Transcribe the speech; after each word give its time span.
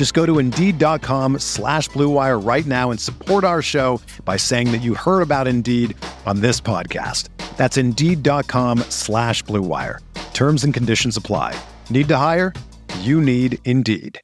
Just 0.00 0.14
go 0.14 0.24
to 0.24 0.38
Indeed.com 0.38 1.40
slash 1.40 1.90
BlueWire 1.90 2.42
right 2.42 2.64
now 2.64 2.90
and 2.90 2.98
support 2.98 3.44
our 3.44 3.60
show 3.60 4.00
by 4.24 4.38
saying 4.38 4.72
that 4.72 4.80
you 4.80 4.94
heard 4.94 5.20
about 5.20 5.46
Indeed 5.46 5.94
on 6.24 6.40
this 6.40 6.58
podcast. 6.58 7.28
That's 7.58 7.76
Indeed.com 7.76 8.78
slash 8.88 9.44
BlueWire. 9.44 9.98
Terms 10.32 10.64
and 10.64 10.72
conditions 10.72 11.18
apply. 11.18 11.54
Need 11.90 12.08
to 12.08 12.16
hire? 12.16 12.54
You 13.00 13.20
need 13.20 13.58
Indeed. 13.66 14.18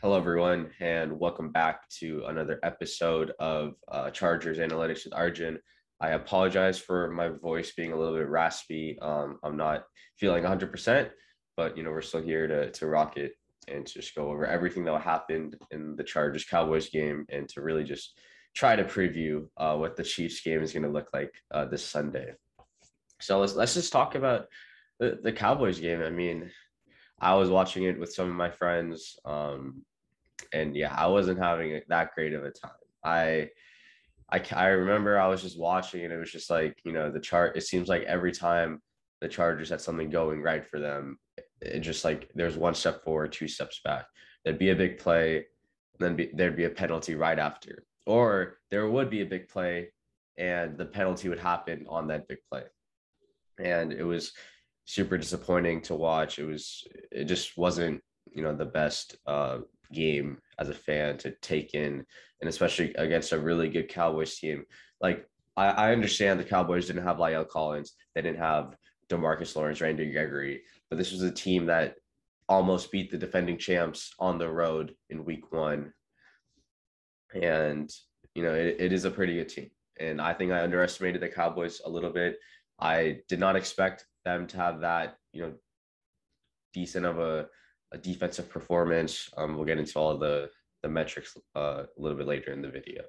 Hello, 0.00 0.16
everyone, 0.16 0.70
and 0.80 1.20
welcome 1.20 1.52
back 1.52 1.86
to 1.98 2.24
another 2.28 2.60
episode 2.62 3.32
of 3.38 3.74
uh, 3.88 4.10
Chargers 4.10 4.56
Analytics 4.56 5.04
with 5.04 5.12
Arjun. 5.12 5.58
I 6.02 6.10
apologize 6.10 6.78
for 6.78 7.10
my 7.12 7.28
voice 7.28 7.72
being 7.72 7.92
a 7.92 7.96
little 7.96 8.16
bit 8.16 8.28
raspy. 8.28 8.98
Um, 9.00 9.38
I'm 9.44 9.56
not 9.56 9.84
feeling 10.18 10.42
100%, 10.42 11.10
but 11.56 11.76
you 11.76 11.84
know 11.84 11.90
we're 11.90 12.02
still 12.02 12.22
here 12.22 12.46
to 12.48 12.70
to 12.72 12.86
rock 12.86 13.16
it 13.16 13.32
and 13.68 13.86
to 13.86 13.92
just 13.92 14.14
go 14.16 14.28
over 14.28 14.44
everything 14.44 14.84
that 14.84 15.00
happened 15.00 15.56
in 15.70 15.94
the 15.94 16.02
Chargers 16.02 16.44
Cowboys 16.44 16.88
game 16.90 17.24
and 17.28 17.48
to 17.50 17.62
really 17.62 17.84
just 17.84 18.18
try 18.54 18.74
to 18.74 18.82
preview 18.82 19.46
uh, 19.56 19.76
what 19.76 19.96
the 19.96 20.02
Chiefs 20.02 20.40
game 20.40 20.60
is 20.60 20.72
going 20.72 20.82
to 20.82 20.88
look 20.90 21.08
like 21.14 21.32
uh, 21.52 21.64
this 21.66 21.84
Sunday. 21.84 22.32
So 23.20 23.38
let's 23.38 23.54
let's 23.54 23.74
just 23.74 23.92
talk 23.92 24.16
about 24.16 24.46
the, 24.98 25.20
the 25.22 25.32
Cowboys 25.32 25.78
game. 25.78 26.02
I 26.02 26.10
mean, 26.10 26.50
I 27.20 27.34
was 27.34 27.48
watching 27.48 27.84
it 27.84 27.98
with 27.98 28.12
some 28.12 28.28
of 28.28 28.34
my 28.34 28.50
friends. 28.50 29.16
Um, 29.24 29.84
and 30.52 30.74
yeah, 30.74 30.92
I 30.94 31.06
wasn't 31.06 31.38
having 31.38 31.80
that 31.88 32.14
great 32.14 32.34
of 32.34 32.44
a 32.44 32.50
time. 32.50 32.72
I, 33.04 33.50
I, 34.32 34.42
I 34.54 34.68
remember 34.68 35.18
I 35.18 35.28
was 35.28 35.42
just 35.42 35.60
watching 35.60 36.04
and 36.04 36.12
it 36.12 36.16
was 36.16 36.32
just 36.32 36.48
like, 36.48 36.78
you 36.84 36.92
know, 36.92 37.10
the 37.10 37.20
chart, 37.20 37.56
it 37.56 37.62
seems 37.62 37.88
like 37.88 38.02
every 38.04 38.32
time 38.32 38.80
the 39.20 39.28
Chargers 39.28 39.68
had 39.68 39.80
something 39.80 40.08
going 40.08 40.40
right 40.40 40.66
for 40.66 40.80
them, 40.80 41.18
it 41.60 41.80
just 41.80 42.04
like 42.04 42.30
there's 42.34 42.56
one 42.56 42.74
step 42.74 43.04
forward, 43.04 43.32
two 43.32 43.46
steps 43.46 43.80
back. 43.84 44.06
There'd 44.44 44.58
be 44.58 44.70
a 44.70 44.76
big 44.76 44.98
play, 44.98 45.46
then 45.98 46.16
be, 46.16 46.30
there'd 46.32 46.56
be 46.56 46.64
a 46.64 46.70
penalty 46.70 47.14
right 47.14 47.38
after, 47.38 47.84
or 48.06 48.58
there 48.70 48.88
would 48.88 49.10
be 49.10 49.20
a 49.20 49.26
big 49.26 49.48
play 49.48 49.90
and 50.38 50.78
the 50.78 50.86
penalty 50.86 51.28
would 51.28 51.38
happen 51.38 51.84
on 51.88 52.08
that 52.08 52.26
big 52.26 52.38
play. 52.50 52.64
And 53.62 53.92
it 53.92 54.04
was 54.04 54.32
super 54.86 55.18
disappointing 55.18 55.82
to 55.82 55.94
watch. 55.94 56.38
It 56.38 56.46
was, 56.46 56.84
it 57.10 57.24
just 57.26 57.58
wasn't, 57.58 58.00
you 58.32 58.42
know, 58.42 58.56
the 58.56 58.64
best 58.64 59.16
uh, 59.26 59.58
game 59.92 60.38
as 60.58 60.68
a 60.68 60.74
fan 60.74 61.18
to 61.18 61.32
take 61.42 61.74
in, 61.74 62.04
and 62.40 62.48
especially 62.48 62.94
against 62.94 63.32
a 63.32 63.38
really 63.38 63.68
good 63.68 63.88
Cowboys 63.88 64.36
team. 64.38 64.64
Like 65.00 65.26
I, 65.56 65.66
I 65.68 65.92
understand 65.92 66.38
the 66.38 66.44
Cowboys 66.44 66.86
didn't 66.86 67.04
have 67.04 67.16
La'el 67.16 67.48
Collins, 67.48 67.94
they 68.14 68.22
didn't 68.22 68.38
have 68.38 68.76
Demarcus 69.08 69.54
Lawrence, 69.56 69.80
Randy 69.80 70.10
Gregory, 70.10 70.62
but 70.88 70.98
this 70.98 71.12
was 71.12 71.22
a 71.22 71.30
team 71.30 71.66
that 71.66 71.96
almost 72.48 72.90
beat 72.90 73.10
the 73.10 73.18
defending 73.18 73.58
champs 73.58 74.12
on 74.18 74.38
the 74.38 74.48
road 74.48 74.94
in 75.10 75.24
Week 75.24 75.52
One, 75.52 75.92
and 77.34 77.90
you 78.34 78.42
know 78.42 78.54
it, 78.54 78.76
it 78.78 78.92
is 78.92 79.04
a 79.04 79.10
pretty 79.10 79.34
good 79.34 79.48
team. 79.48 79.70
And 80.00 80.20
I 80.20 80.32
think 80.32 80.52
I 80.52 80.62
underestimated 80.62 81.20
the 81.20 81.28
Cowboys 81.28 81.80
a 81.84 81.90
little 81.90 82.10
bit. 82.10 82.36
I 82.80 83.18
did 83.28 83.38
not 83.38 83.56
expect 83.56 84.06
them 84.24 84.46
to 84.48 84.56
have 84.56 84.80
that, 84.80 85.16
you 85.32 85.42
know, 85.42 85.52
decent 86.72 87.06
of 87.06 87.18
a 87.18 87.46
a 87.92 87.98
defensive 87.98 88.48
performance. 88.48 89.28
Um, 89.36 89.56
we'll 89.56 89.66
get 89.66 89.78
into 89.78 89.98
all 89.98 90.16
the 90.16 90.50
the 90.82 90.88
metrics 90.88 91.36
uh, 91.54 91.84
a 91.84 92.00
little 92.00 92.18
bit 92.18 92.26
later 92.26 92.52
in 92.52 92.62
the 92.62 92.68
video. 92.68 93.02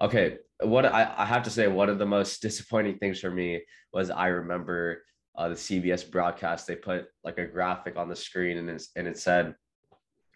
Okay, 0.00 0.38
what 0.62 0.86
I, 0.86 1.12
I 1.16 1.26
have 1.26 1.42
to 1.42 1.50
say, 1.50 1.66
one 1.68 1.90
of 1.90 1.98
the 1.98 2.06
most 2.06 2.40
disappointing 2.40 2.98
things 2.98 3.20
for 3.20 3.30
me 3.30 3.62
was 3.92 4.10
I 4.10 4.28
remember 4.28 5.02
uh, 5.36 5.48
the 5.48 5.54
CBS 5.54 6.10
broadcast. 6.10 6.66
They 6.66 6.76
put 6.76 7.06
like 7.24 7.38
a 7.38 7.46
graphic 7.46 7.96
on 7.96 8.08
the 8.08 8.16
screen, 8.16 8.58
and 8.58 8.70
it's, 8.70 8.90
and 8.96 9.06
it 9.06 9.18
said, 9.18 9.54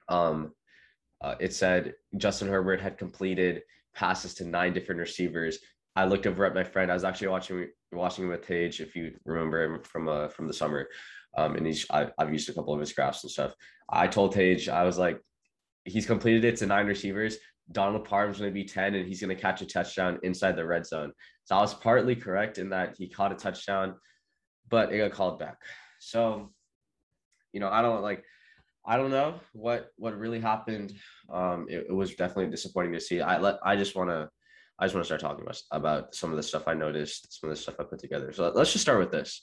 um, 0.08 0.52
uh, 1.22 1.36
it 1.40 1.54
said 1.54 1.94
Justin 2.16 2.48
Herbert 2.48 2.80
had 2.80 2.98
completed 2.98 3.62
passes 3.94 4.34
to 4.34 4.44
nine 4.44 4.74
different 4.74 5.00
receivers. 5.00 5.58
I 5.96 6.04
looked 6.04 6.26
over 6.26 6.44
at 6.44 6.54
my 6.54 6.64
friend. 6.64 6.90
I 6.90 6.94
was 6.94 7.04
actually 7.04 7.28
watching 7.28 7.68
watching 7.92 8.28
with 8.28 8.46
Tage, 8.46 8.80
if 8.80 8.96
you 8.96 9.12
remember 9.24 9.62
him 9.62 9.82
from 9.82 10.08
uh 10.08 10.28
from 10.28 10.46
the 10.46 10.52
summer. 10.52 10.88
Um, 11.36 11.56
and 11.56 11.66
he's 11.66 11.86
I, 11.90 12.10
have 12.18 12.32
used 12.32 12.48
a 12.48 12.54
couple 12.54 12.74
of 12.74 12.80
his 12.80 12.92
graphs 12.92 13.24
and 13.24 13.30
stuff. 13.30 13.54
I 13.88 14.06
told 14.06 14.32
Tage, 14.32 14.68
I 14.68 14.84
was 14.84 14.98
like, 14.98 15.20
he's 15.84 16.06
completed 16.06 16.44
it 16.44 16.56
to 16.56 16.66
nine 16.66 16.86
receivers. 16.86 17.36
Donald 17.72 18.04
Parham's 18.04 18.38
going 18.38 18.50
to 18.50 18.54
be 18.54 18.64
10 18.64 18.94
and 18.94 19.06
he's 19.06 19.20
going 19.20 19.34
to 19.34 19.40
catch 19.40 19.62
a 19.62 19.66
touchdown 19.66 20.18
inside 20.22 20.56
the 20.56 20.64
red 20.64 20.86
zone. 20.86 21.12
So 21.44 21.56
I 21.56 21.60
was 21.60 21.74
partly 21.74 22.14
correct 22.14 22.58
in 22.58 22.70
that 22.70 22.96
he 22.98 23.08
caught 23.08 23.32
a 23.32 23.36
touchdown, 23.36 23.94
but 24.68 24.92
it 24.92 24.98
got 24.98 25.12
called 25.12 25.38
back. 25.38 25.58
So, 25.98 26.52
you 27.52 27.60
know, 27.60 27.68
I 27.68 27.82
don't 27.82 28.02
like, 28.02 28.24
I 28.86 28.98
don't 28.98 29.10
know 29.10 29.40
what 29.54 29.88
what 29.96 30.18
really 30.18 30.40
happened. 30.40 30.92
Um, 31.32 31.66
it, 31.70 31.86
it 31.88 31.92
was 31.92 32.14
definitely 32.14 32.50
disappointing 32.50 32.92
to 32.92 33.00
see. 33.00 33.22
I 33.22 33.38
let 33.38 33.58
I 33.62 33.76
just 33.76 33.96
want 33.96 34.10
to 34.10 34.28
I 34.78 34.84
just 34.84 34.94
want 34.94 35.04
to 35.04 35.06
start 35.06 35.22
talking 35.22 35.42
about 35.42 35.58
about 35.70 36.14
some 36.14 36.30
of 36.30 36.36
the 36.36 36.42
stuff 36.42 36.68
I 36.68 36.74
noticed, 36.74 37.40
some 37.40 37.48
of 37.48 37.56
the 37.56 37.62
stuff 37.62 37.76
I 37.78 37.84
put 37.84 37.98
together. 37.98 38.30
So 38.32 38.52
let's 38.54 38.72
just 38.72 38.82
start 38.82 38.98
with 38.98 39.10
this 39.10 39.42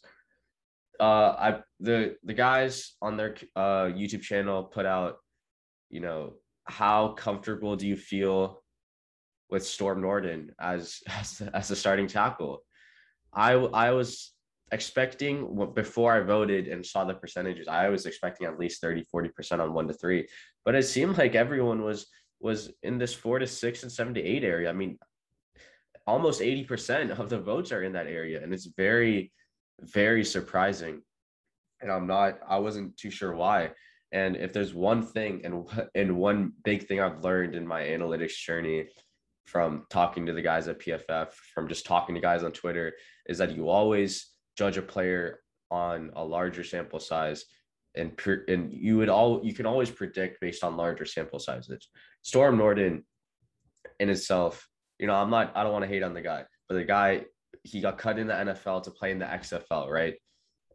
uh 1.02 1.36
i 1.38 1.60
the 1.80 2.16
the 2.24 2.34
guys 2.34 2.94
on 3.02 3.18
their 3.18 3.36
uh 3.56 3.86
youtube 3.86 4.22
channel 4.22 4.64
put 4.64 4.86
out 4.86 5.18
you 5.90 6.00
know 6.00 6.34
how 6.66 7.10
comfortable 7.10 7.76
do 7.76 7.88
you 7.88 7.98
feel 7.98 8.62
with 9.52 9.66
storm 9.66 10.02
norton 10.02 10.52
as 10.60 11.02
as, 11.08 11.42
as 11.54 11.70
a 11.70 11.76
starting 11.76 12.08
tackle? 12.08 12.64
I 13.34 13.54
i 13.54 13.92
was 13.92 14.34
expecting 14.72 15.36
before 15.76 16.14
i 16.14 16.22
voted 16.22 16.70
and 16.70 16.86
saw 16.86 17.04
the 17.04 17.14
percentages 17.14 17.68
i 17.68 17.90
was 17.90 18.06
expecting 18.06 18.48
at 18.48 18.58
least 18.58 18.80
30 18.80 19.06
40% 19.14 19.60
on 19.60 19.74
one 19.74 19.88
to 19.88 19.94
three. 19.94 20.28
But 20.64 20.76
it 20.76 20.84
seemed 20.84 21.18
like 21.18 21.36
everyone 21.36 21.84
was 21.84 22.08
was 22.40 22.72
in 22.82 22.98
this 22.98 23.14
four 23.14 23.38
to 23.40 23.48
six 23.48 23.84
and 23.84 23.92
seven 23.92 24.14
to 24.16 24.22
eight 24.22 24.44
area. 24.44 24.70
I 24.70 24.74
mean 24.74 24.98
almost 26.08 26.42
80% 26.42 27.20
of 27.20 27.30
the 27.30 27.40
votes 27.40 27.72
are 27.72 27.84
in 27.84 27.94
that 27.94 28.08
area 28.08 28.42
and 28.42 28.54
it's 28.54 28.70
very 28.76 29.32
very 29.82 30.24
surprising. 30.24 31.02
And 31.82 31.92
I'm 31.92 32.08
not, 32.08 32.40
I 32.48 32.58
wasn't 32.58 32.96
too 32.98 33.10
sure 33.10 33.36
why. 33.36 33.72
And 34.12 34.36
if 34.36 34.54
there's 34.54 34.74
one 34.74 35.04
thing 35.04 35.42
and 35.46 35.66
and 35.96 36.18
one 36.18 36.54
big 36.64 36.88
thing 36.88 37.00
I've 37.00 37.24
learned 37.24 37.56
in 37.56 37.68
my 37.68 37.82
analytics 37.82 38.38
journey 38.38 38.88
from 39.46 39.86
talking 39.90 40.26
to 40.26 40.34
the 40.34 40.42
guys 40.42 40.68
at 40.68 40.80
PFF, 40.80 41.34
from 41.54 41.68
just 41.68 41.86
talking 41.86 42.16
to 42.16 42.22
guys 42.22 42.44
on 42.44 42.52
Twitter, 42.52 42.94
is 43.28 43.38
that 43.38 43.56
you 43.56 43.70
always 43.70 44.28
judge 44.58 44.78
a 44.78 44.82
player 44.82 45.40
on 45.72 46.12
a 46.16 46.24
larger 46.24 46.64
sample 46.64 47.00
size 47.00 47.46
and 47.96 48.12
and 48.48 48.72
you 48.72 48.98
would 48.98 49.10
all 49.10 49.42
you 49.44 49.54
can 49.54 49.66
always 49.66 49.90
predict 49.90 50.40
based 50.40 50.64
on 50.64 50.78
larger 50.78 51.06
sample 51.06 51.40
sizes. 51.40 51.88
Storm 52.22 52.58
Norton 52.58 53.04
in 54.00 54.10
itself, 54.10 54.68
you 55.00 55.08
know, 55.08 55.16
I'm 55.16 55.30
not 55.30 55.52
I 55.56 55.64
don't 55.64 55.74
want 55.74 55.84
to 55.84 55.90
hate 55.90 56.04
on 56.04 56.14
the 56.14 56.22
guy, 56.22 56.46
but 56.70 56.76
the 56.76 56.86
guy 56.86 57.26
he 57.64 57.82
got 57.82 57.98
cut 57.98 58.20
in 58.20 58.28
the 58.28 58.34
NFL 58.34 58.84
to 58.84 58.92
play 58.92 59.12
in 59.12 59.20
the 59.20 59.26
XFL, 59.26 59.90
right? 59.90 60.16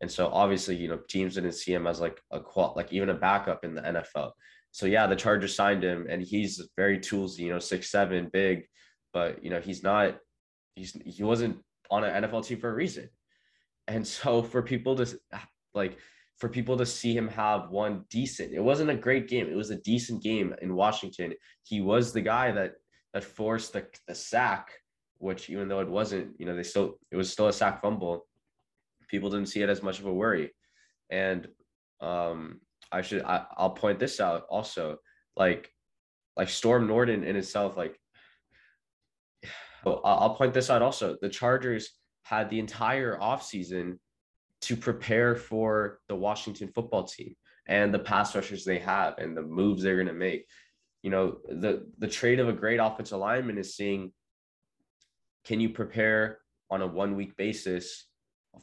And 0.00 0.10
so 0.10 0.28
obviously, 0.28 0.76
you 0.76 0.88
know, 0.88 0.98
teams 1.08 1.34
didn't 1.34 1.52
see 1.52 1.72
him 1.72 1.86
as 1.86 2.00
like 2.00 2.20
a 2.30 2.40
qual, 2.40 2.74
like 2.76 2.92
even 2.92 3.10
a 3.10 3.14
backup 3.14 3.64
in 3.64 3.74
the 3.74 3.82
NFL. 3.82 4.32
So 4.70 4.86
yeah, 4.86 5.06
the 5.06 5.16
Chargers 5.16 5.56
signed 5.56 5.82
him, 5.82 6.06
and 6.08 6.22
he's 6.22 6.68
very 6.76 6.98
toolsy, 6.98 7.40
you 7.40 7.52
know, 7.52 7.58
six 7.58 7.90
seven, 7.90 8.28
big, 8.32 8.64
but 9.14 9.42
you 9.42 9.50
know, 9.50 9.60
he's 9.60 9.82
not, 9.82 10.18
he's 10.74 10.92
he 11.04 11.22
wasn't 11.22 11.58
on 11.90 12.04
an 12.04 12.24
NFL 12.24 12.46
team 12.46 12.60
for 12.60 12.70
a 12.70 12.74
reason. 12.74 13.08
And 13.88 14.06
so 14.06 14.42
for 14.42 14.62
people 14.62 14.96
to 14.96 15.18
like 15.74 15.98
for 16.38 16.48
people 16.48 16.76
to 16.76 16.84
see 16.84 17.16
him 17.16 17.28
have 17.28 17.70
one 17.70 18.04
decent. 18.10 18.52
It 18.52 18.62
wasn't 18.62 18.90
a 18.90 18.96
great 18.96 19.28
game. 19.28 19.48
It 19.48 19.56
was 19.56 19.70
a 19.70 19.80
decent 19.80 20.22
game 20.22 20.54
in 20.60 20.74
Washington. 20.74 21.32
He 21.62 21.80
was 21.80 22.12
the 22.12 22.20
guy 22.20 22.52
that 22.52 22.72
that 23.14 23.24
forced 23.24 23.72
the, 23.72 23.86
the 24.06 24.14
sack, 24.14 24.70
which 25.18 25.50
even 25.50 25.68
though 25.68 25.80
it 25.80 25.88
wasn't, 25.88 26.34
you 26.38 26.46
know, 26.46 26.54
they 26.54 26.62
still 26.62 26.98
it 27.10 27.16
was 27.16 27.30
still 27.30 27.48
a 27.48 27.52
sack 27.52 27.82
fumble. 27.82 28.26
People 29.08 29.30
didn't 29.30 29.48
see 29.48 29.62
it 29.62 29.70
as 29.70 29.82
much 29.82 29.98
of 29.98 30.06
a 30.06 30.12
worry. 30.12 30.52
And 31.10 31.48
um 32.00 32.60
I 32.92 33.02
should 33.02 33.22
I, 33.22 33.44
I'll 33.56 33.70
point 33.70 33.98
this 33.98 34.20
out 34.20 34.46
also. 34.50 34.98
Like 35.36 35.70
like 36.36 36.48
Storm 36.48 36.86
Norton 36.86 37.24
in 37.24 37.36
itself, 37.36 37.76
like 37.76 37.98
I'll 39.86 40.34
point 40.34 40.54
this 40.54 40.70
out 40.70 40.82
also. 40.82 41.16
The 41.20 41.28
Chargers 41.28 41.90
had 42.22 42.50
the 42.50 42.58
entire 42.58 43.18
offseason 43.18 43.98
to 44.62 44.76
prepare 44.76 45.36
for 45.36 46.00
the 46.08 46.16
Washington 46.16 46.68
football 46.74 47.04
team 47.04 47.36
and 47.68 47.92
the 47.92 47.98
pass 47.98 48.34
rushers 48.34 48.64
they 48.64 48.78
have 48.78 49.18
and 49.18 49.36
the 49.36 49.42
moves 49.42 49.82
they're 49.82 49.96
going 49.96 50.06
to 50.06 50.12
make. 50.12 50.46
You 51.02 51.10
know, 51.10 51.36
the 51.48 51.86
the 51.98 52.08
trade 52.08 52.40
of 52.40 52.48
a 52.48 52.52
great 52.52 52.78
offensive 52.78 53.18
lineman 53.18 53.58
is 53.58 53.76
seeing 53.76 54.12
can 55.46 55.60
you 55.60 55.70
prepare 55.70 56.38
on 56.70 56.82
a 56.82 56.86
one 56.86 57.16
week 57.16 57.36
basis 57.36 58.06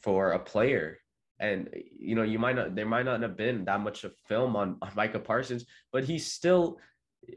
for 0.01 0.31
a 0.31 0.39
player 0.39 0.97
and 1.39 1.69
you 1.97 2.15
know 2.15 2.23
you 2.23 2.37
might 2.37 2.55
not 2.55 2.75
there 2.75 2.85
might 2.85 3.05
not 3.05 3.21
have 3.21 3.37
been 3.37 3.65
that 3.65 3.81
much 3.81 4.03
of 4.03 4.13
film 4.27 4.55
on, 4.55 4.77
on 4.81 4.91
Micah 4.95 5.19
Parsons 5.19 5.65
but 5.91 6.03
he's 6.03 6.31
still 6.31 6.77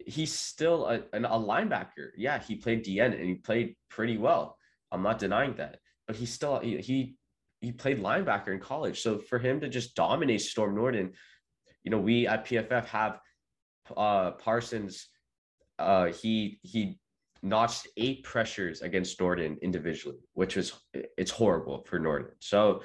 he's 0.07 0.33
still 0.33 0.87
a, 0.87 0.97
a 1.13 1.39
linebacker 1.39 2.11
yeah 2.17 2.39
he 2.43 2.57
played 2.57 2.85
DN 2.85 3.15
and 3.15 3.25
he 3.25 3.35
played 3.35 3.77
pretty 3.89 4.19
well 4.19 4.57
I'm 4.93 5.03
not 5.03 5.19
denying 5.19 5.55
that 5.57 5.79
but 6.07 6.17
he's 6.17 6.33
still 6.33 6.59
he, 6.61 6.79
he 6.79 7.17
he 7.61 7.73
played 7.73 8.01
linebacker 8.01 8.53
in 8.53 8.61
college. 8.61 9.03
So 9.03 9.19
for 9.19 9.39
him 9.39 9.61
to 9.61 9.69
just 9.69 9.95
dominate 9.95 10.41
Storm 10.41 10.75
Norton, 10.75 11.13
you 11.83 11.91
know, 11.91 11.99
we 11.99 12.27
at 12.27 12.47
PFF 12.47 12.87
have 12.87 13.19
uh, 13.97 14.33
Parsons. 14.33 15.09
Uh, 15.79 16.07
he 16.07 16.59
he 16.63 16.99
notched 17.47 17.89
eight 17.97 18.23
pressures 18.25 18.83
against 18.83 19.21
Norton 19.21 19.59
individually, 19.63 20.19
which 20.35 20.57
was 20.57 20.73
it's 20.93 21.31
horrible 21.31 21.85
for 21.89 21.99
Norton. 21.99 22.33
So, 22.41 22.83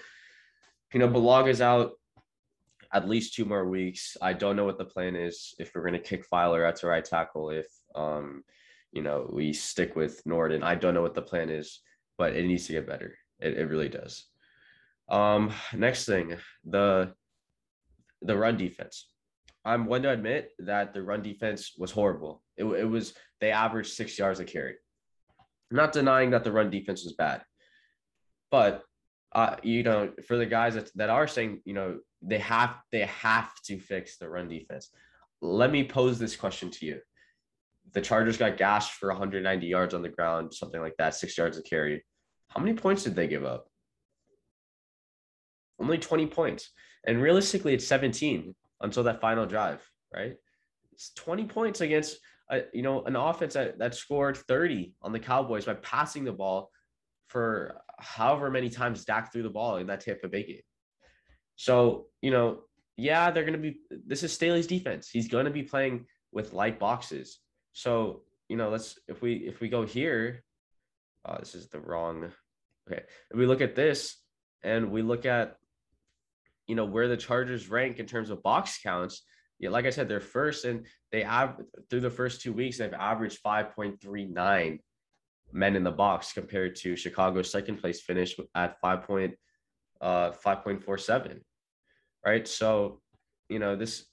you 0.94 1.00
know, 1.00 1.08
Bulaga 1.08 1.50
is 1.50 1.62
out 1.62 1.92
at 2.94 3.10
least 3.10 3.34
two 3.34 3.46
more 3.46 3.68
weeks. 3.68 4.18
I 4.22 4.34
don't 4.34 4.56
know 4.56 4.66
what 4.66 4.78
the 4.78 4.86
plan 4.86 5.16
is 5.16 5.56
if 5.60 5.72
we're 5.74 5.82
going 5.82 5.94
to 5.94 6.00
kick 6.00 6.30
Feiler 6.30 6.68
out 6.68 6.76
to 6.78 6.88
right 6.88 7.04
tackle. 7.04 7.50
If 7.50 7.68
um, 7.96 8.44
you 8.92 9.02
know, 9.02 9.30
we 9.32 9.54
stick 9.54 9.96
with 9.96 10.22
Norton. 10.26 10.64
I 10.64 10.76
don't 10.76 10.94
know 10.94 11.02
what 11.02 11.16
the 11.16 11.22
plan 11.22 11.50
is, 11.50 11.80
but 12.18 12.36
it 12.36 12.46
needs 12.46 12.68
to 12.68 12.74
get 12.74 12.88
better. 12.88 13.18
It, 13.40 13.58
it 13.58 13.70
really 13.70 13.90
does. 13.90 14.26
Um, 15.10 15.52
next 15.74 16.06
thing, 16.06 16.36
the 16.64 17.14
the 18.22 18.38
run 18.38 18.58
defense. 18.58 19.08
I'm 19.64 19.86
one 19.86 20.02
to 20.04 20.12
admit 20.12 20.52
that 20.60 20.94
the 20.94 21.04
run 21.04 21.22
defense 21.22 21.74
was 21.78 21.92
horrible. 21.92 22.44
It, 22.62 22.66
it 22.66 22.90
was 22.90 23.14
they 23.40 23.52
averaged 23.52 23.94
six 23.94 24.18
yards 24.18 24.40
a 24.40 24.46
carry. 24.46 24.76
Not 25.70 25.94
denying 25.94 26.32
that 26.32 26.44
the 26.44 26.52
run 26.52 26.70
defense 26.70 27.04
was 27.04 27.14
bad, 27.14 27.42
but 28.50 28.84
uh, 29.34 29.56
you 29.64 29.84
know, 29.84 30.12
for 30.28 30.36
the 30.38 30.46
guys 30.46 30.76
that, 30.76 30.92
that 30.96 31.10
are 31.10 31.28
saying, 31.28 31.62
you 31.64 31.74
know, 31.74 32.00
they 32.22 32.40
have 32.40 32.76
they 32.92 33.06
have 33.06 33.50
to 33.66 33.80
fix 33.80 34.18
the 34.18 34.30
run 34.30 34.48
defense. 34.48 34.90
Let 35.42 35.72
me 35.72 35.84
pose 35.88 36.20
this 36.20 36.36
question 36.36 36.70
to 36.72 36.86
you. 36.86 37.00
The 37.94 38.02
Chargers 38.02 38.38
got 38.38 38.58
gashed 38.58 38.94
for 38.94 39.10
190 39.10 39.66
yards 39.66 39.94
on 39.94 40.02
the 40.02 40.10
ground, 40.10 40.54
something 40.54 40.82
like 40.82 40.96
that, 40.98 41.16
six 41.16 41.38
yards 41.38 41.58
a 41.58 41.64
carry. 41.64 42.06
How 42.50 42.62
many 42.62 42.74
points 42.74 43.04
did 43.04 43.16
they 43.16 43.28
give 43.28 43.46
up? 43.46 43.72
only 45.82 45.98
20 45.98 46.28
points. 46.28 46.70
And 47.06 47.22
realistically, 47.22 47.74
it's 47.74 47.88
17 47.88 48.54
until 48.82 49.04
that 49.04 49.22
final 49.22 49.46
drive, 49.46 49.82
right? 50.14 50.36
It's 50.92 51.12
20 51.16 51.46
points 51.46 51.82
against, 51.82 52.18
a, 52.52 52.64
you 52.74 52.82
know, 52.82 53.04
an 53.04 53.16
offense 53.16 53.54
that, 53.54 53.80
that 53.80 53.96
scored 53.96 54.38
30 54.38 54.94
on 55.02 55.12
the 55.12 55.20
Cowboys 55.20 55.66
by 55.66 55.74
passing 55.76 56.24
the 56.24 56.32
ball 56.32 56.70
for 57.28 57.82
however 58.00 58.50
many 58.52 58.70
times 58.70 59.06
Dak 59.06 59.32
threw 59.32 59.44
the 59.44 59.50
ball 59.50 59.78
in 59.78 59.88
that 59.88 60.02
Tampa 60.02 60.28
Bay 60.28 60.44
game. 60.44 60.62
So, 61.56 62.08
you 62.22 62.32
know, 62.32 62.62
yeah, 62.98 63.32
they're 63.32 63.46
going 63.46 63.54
to 63.54 63.60
be, 63.60 63.80
this 64.06 64.24
is 64.24 64.34
Staley's 64.34 64.68
defense. 64.68 65.10
He's 65.10 65.28
going 65.28 65.46
to 65.46 65.52
be 65.52 65.64
playing 65.64 66.06
with 66.32 66.54
light 66.54 66.80
boxes. 66.80 67.40
So, 67.74 68.24
you 68.50 68.58
know, 68.58 68.70
let's, 68.70 69.00
if 69.08 69.22
we, 69.22 69.36
if 69.36 69.62
we 69.62 69.70
go 69.70 69.86
here, 69.86 70.44
oh, 71.26 71.38
this 71.40 71.56
is 71.56 71.70
the 71.70 71.80
wrong, 71.80 72.32
okay. 72.90 73.04
If 73.32 73.38
we 73.38 73.46
look 73.46 73.62
at 73.62 73.76
this 73.76 74.18
and 74.64 74.92
we 74.92 75.02
look 75.02 75.26
at 75.26 75.56
you 76.72 76.76
know 76.76 76.86
where 76.86 77.10
the 77.10 77.18
Chargers 77.18 77.70
rank 77.70 78.00
in 78.00 78.06
terms 78.06 78.30
of 78.30 78.42
box 78.44 78.80
counts. 78.82 79.24
Yeah, 79.62 79.70
like 79.70 79.86
I 79.86 79.92
said, 79.92 80.10
they're 80.10 80.20
first, 80.20 80.66
and 80.66 80.88
they 81.12 81.22
have 81.22 81.62
through 81.88 82.00
the 82.00 82.10
first 82.10 82.42
two 82.42 82.52
weeks 82.52 82.80
they've 82.80 82.92
averaged 82.94 83.44
5.39 83.44 84.80
men 85.54 85.76
in 85.76 85.84
the 85.84 85.92
box 85.92 86.34
compared 86.34 86.76
to 86.78 86.96
Chicago's 86.96 87.52
second 87.52 87.78
place 87.78 88.02
finish 88.02 88.36
at 88.56 88.80
5. 88.82 89.04
Point, 89.04 89.36
uh, 90.02 90.32
5.47. 90.32 91.42
Right, 92.26 92.48
so 92.48 93.02
you 93.50 93.60
know 93.60 93.76
this 93.76 94.06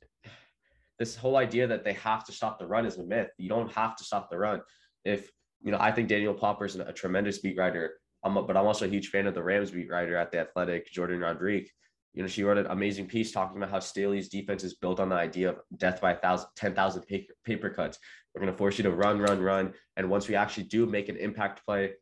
this 0.98 1.16
whole 1.16 1.38
idea 1.38 1.66
that 1.66 1.82
they 1.82 1.94
have 1.94 2.24
to 2.26 2.32
stop 2.32 2.58
the 2.58 2.66
run 2.66 2.84
is 2.84 2.98
a 2.98 3.04
myth. 3.04 3.30
You 3.38 3.48
don't 3.48 3.72
have 3.72 3.96
to 3.96 4.04
stop 4.04 4.28
the 4.28 4.36
run. 4.36 4.60
If 5.06 5.30
you 5.62 5.72
know, 5.72 5.78
I 5.80 5.92
think 5.92 6.08
Daniel 6.08 6.34
Popper 6.34 6.66
is 6.66 6.76
a 6.76 6.92
tremendous 6.92 7.38
beat 7.38 7.56
writer. 7.56 7.94
I'm 8.22 8.36
a, 8.36 8.42
but 8.42 8.58
I'm 8.58 8.66
also 8.66 8.84
a 8.84 8.88
huge 8.88 9.08
fan 9.08 9.26
of 9.26 9.32
the 9.32 9.42
Rams 9.42 9.70
beat 9.70 9.88
writer 9.88 10.16
at 10.16 10.30
the 10.30 10.40
Athletic, 10.40 10.92
Jourdan 10.92 11.22
Rodrigue 11.22 11.70
you 12.14 12.22
know, 12.22 12.28
she 12.28 12.42
wrote 12.42 12.58
an 12.58 12.66
amazing 12.66 13.06
piece 13.06 13.32
talking 13.32 13.56
about 13.56 13.70
how 13.70 13.78
Staley's 13.78 14.28
defense 14.28 14.64
is 14.64 14.74
built 14.74 14.98
on 14.98 15.08
the 15.08 15.16
idea 15.16 15.50
of 15.50 15.60
death 15.76 16.00
by 16.00 16.12
a 16.12 16.16
thousand, 16.16 16.48
10,000 16.56 17.04
paper, 17.44 17.70
cuts. 17.70 17.98
We're 18.34 18.40
going 18.40 18.52
to 18.52 18.58
force 18.58 18.78
you 18.78 18.84
to 18.84 18.90
run, 18.90 19.18
run, 19.20 19.40
run. 19.40 19.72
And 19.96 20.10
once 20.10 20.28
we 20.28 20.34
actually 20.34 20.64
do 20.64 20.86
make 20.86 21.08
an 21.08 21.16
impact 21.16 21.64
play, 21.64 21.92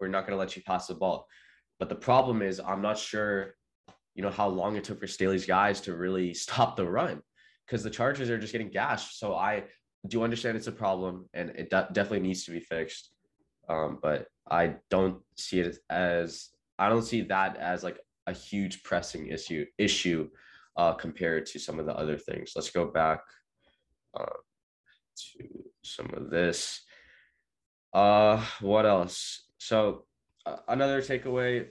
we're 0.00 0.08
not 0.08 0.26
going 0.26 0.32
to 0.32 0.40
let 0.40 0.56
you 0.56 0.62
pass 0.62 0.86
the 0.86 0.94
ball. 0.94 1.26
But 1.78 1.88
the 1.88 1.94
problem 1.94 2.42
is, 2.42 2.60
I'm 2.60 2.82
not 2.82 2.98
sure, 2.98 3.54
you 4.14 4.22
know, 4.22 4.30
how 4.30 4.48
long 4.48 4.76
it 4.76 4.84
took 4.84 5.00
for 5.00 5.06
Staley's 5.06 5.46
guys 5.46 5.80
to 5.82 5.94
really 5.94 6.34
stop 6.44 6.76
the 6.76 6.88
run 6.88 7.22
because 7.66 7.82
the 7.82 7.90
Chargers 7.90 8.30
are 8.30 8.38
just 8.38 8.52
getting 8.52 8.70
gashed. 8.70 9.18
So 9.18 9.34
I 9.34 9.64
do 10.08 10.24
understand 10.24 10.56
it's 10.56 10.66
a 10.66 10.72
problem 10.72 11.28
and 11.34 11.50
it 11.50 11.70
de- 11.70 11.88
definitely 11.92 12.26
needs 12.26 12.44
to 12.44 12.50
be 12.50 12.60
fixed. 12.60 13.10
Um, 13.68 13.98
but 14.02 14.26
I 14.50 14.76
don't 14.88 15.22
see 15.36 15.60
it 15.60 15.78
as, 15.88 16.48
I 16.78 16.88
don't 16.88 17.04
see 17.04 17.20
that 17.22 17.56
as 17.58 17.84
like 17.84 18.00
a 18.30 18.34
huge 18.34 18.82
pressing 18.82 19.26
issue 19.26 19.66
issue 19.76 20.28
uh, 20.76 20.94
compared 20.94 21.44
to 21.46 21.58
some 21.58 21.78
of 21.78 21.86
the 21.86 21.94
other 21.94 22.16
things. 22.16 22.52
Let's 22.56 22.70
go 22.70 22.86
back 22.86 23.20
uh, 24.18 24.24
to 24.24 25.48
some 25.84 26.10
of 26.14 26.30
this. 26.30 26.82
Uh, 27.92 28.42
what 28.60 28.86
else? 28.86 29.48
So 29.58 30.04
uh, 30.46 30.56
another 30.68 31.02
takeaway: 31.02 31.66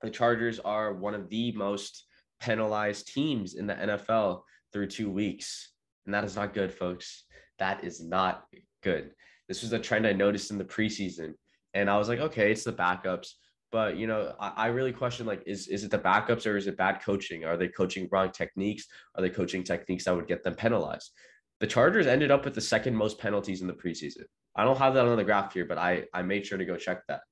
the 0.00 0.10
Chargers 0.10 0.58
are 0.60 0.94
one 0.94 1.14
of 1.14 1.28
the 1.28 1.52
most 1.52 2.06
penalized 2.40 3.08
teams 3.12 3.54
in 3.54 3.66
the 3.66 3.74
NFL 3.74 4.42
through 4.72 4.86
two 4.86 5.10
weeks, 5.10 5.72
and 6.06 6.14
that 6.14 6.24
is 6.24 6.36
not 6.36 6.54
good, 6.54 6.72
folks. 6.72 7.24
That 7.58 7.84
is 7.84 8.02
not 8.02 8.44
good. 8.82 9.10
This 9.48 9.62
was 9.62 9.72
a 9.72 9.78
trend 9.78 10.06
I 10.06 10.12
noticed 10.12 10.50
in 10.50 10.58
the 10.58 10.64
preseason, 10.64 11.34
and 11.74 11.90
I 11.90 11.98
was 11.98 12.08
like, 12.08 12.20
okay, 12.20 12.52
it's 12.52 12.64
the 12.64 12.72
backups 12.72 13.32
but 13.72 13.96
you 13.96 14.06
know, 14.06 14.34
I, 14.38 14.52
I, 14.56 14.66
really 14.66 14.92
question 14.92 15.26
like, 15.26 15.42
is 15.46 15.66
is 15.66 15.82
it 15.82 15.90
the 15.90 15.98
backups 15.98 16.46
or 16.46 16.56
is 16.56 16.66
it 16.66 16.76
bad 16.76 17.02
coaching? 17.02 17.44
Are 17.44 17.56
they 17.56 17.68
coaching 17.68 18.08
wrong 18.12 18.30
techniques? 18.30 18.86
Are 19.16 19.22
they 19.22 19.30
coaching 19.30 19.64
techniques 19.64 20.04
that 20.04 20.14
would 20.14 20.28
get 20.28 20.44
them 20.44 20.54
penalized? 20.54 21.10
The 21.58 21.66
Chargers 21.66 22.06
ended 22.06 22.30
up 22.30 22.44
with 22.44 22.54
the 22.54 22.60
second 22.60 22.94
most 22.94 23.18
penalties 23.18 23.62
in 23.62 23.66
the 23.66 23.72
preseason. 23.72 24.24
I 24.54 24.64
don't 24.64 24.78
have 24.78 24.94
that 24.94 25.06
on 25.06 25.16
the 25.16 25.24
graph 25.24 25.54
here, 25.54 25.64
but 25.64 25.78
I 25.78 26.04
I 26.12 26.22
made 26.22 26.46
sure 26.46 26.58
to 26.58 26.64
go 26.64 26.76
check 26.76 27.02
that. 27.08 27.22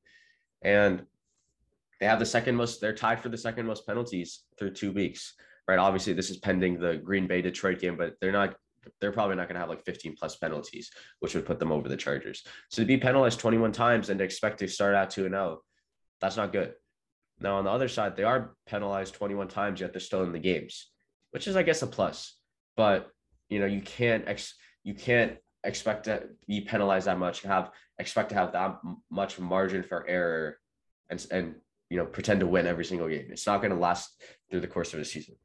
And 0.62 1.04
they 2.00 2.06
have 2.06 2.18
the 2.18 2.26
second 2.26 2.56
most, 2.56 2.80
they're 2.80 2.94
tied 2.94 3.20
for 3.20 3.28
the 3.28 3.36
second 3.36 3.66
most 3.66 3.86
penalties 3.86 4.44
through 4.58 4.70
two 4.70 4.92
weeks. 4.92 5.34
Right. 5.68 5.78
Obviously, 5.78 6.14
this 6.14 6.30
is 6.30 6.38
pending 6.38 6.80
the 6.80 6.96
Green 6.96 7.26
Bay 7.26 7.42
Detroit 7.42 7.78
game, 7.78 7.96
but 7.96 8.14
they're 8.20 8.32
not 8.32 8.56
they're 8.98 9.12
probably 9.12 9.36
not 9.36 9.46
going 9.46 9.54
to 9.54 9.60
have 9.60 9.68
like 9.68 9.84
15 9.84 10.16
plus 10.18 10.36
penalties, 10.36 10.90
which 11.20 11.34
would 11.34 11.44
put 11.44 11.58
them 11.58 11.70
over 11.70 11.88
the 11.88 11.98
Chargers. 11.98 12.42
So 12.70 12.82
to 12.82 12.86
be 12.86 12.96
penalized 12.96 13.38
21 13.38 13.72
times 13.72 14.08
and 14.08 14.20
expect 14.22 14.58
to 14.60 14.68
start 14.68 14.94
out 14.94 15.10
2 15.10 15.26
and 15.26 15.34
0, 15.34 15.60
that's 16.20 16.36
not 16.36 16.52
good. 16.52 16.74
Now 17.40 17.56
on 17.56 17.64
the 17.64 17.70
other 17.70 17.88
side, 17.88 18.16
they 18.16 18.24
are 18.24 18.54
penalized 18.66 19.14
21 19.14 19.48
times, 19.48 19.80
yet 19.80 19.92
they're 19.92 20.00
still 20.00 20.22
in 20.22 20.32
the 20.32 20.38
games, 20.38 20.90
which 21.30 21.48
is, 21.48 21.56
I 21.56 21.62
guess, 21.62 21.82
a 21.82 21.86
plus. 21.86 22.36
But 22.76 23.10
you 23.48 23.58
know, 23.58 23.66
you 23.66 23.80
can't 23.80 24.24
ex- 24.26 24.54
you 24.84 24.94
can't 24.94 25.36
expect 25.64 26.04
to 26.04 26.28
be 26.46 26.60
penalized 26.60 27.06
that 27.06 27.18
much, 27.18 27.42
have 27.42 27.70
expect 27.98 28.30
to 28.30 28.34
have 28.34 28.52
that 28.52 28.80
much 29.10 29.38
margin 29.38 29.82
for 29.82 30.06
error, 30.06 30.58
and 31.08 31.24
and 31.30 31.54
you 31.88 31.96
know 31.96 32.06
pretend 32.06 32.40
to 32.40 32.46
win 32.46 32.66
every 32.66 32.84
single 32.84 33.08
game. 33.08 33.26
It's 33.30 33.46
not 33.46 33.60
going 33.60 33.72
to 33.72 33.78
last 33.78 34.22
through 34.50 34.60
the 34.60 34.68
course 34.68 34.92
of 34.92 34.98
the 34.98 35.04
season. 35.04 35.36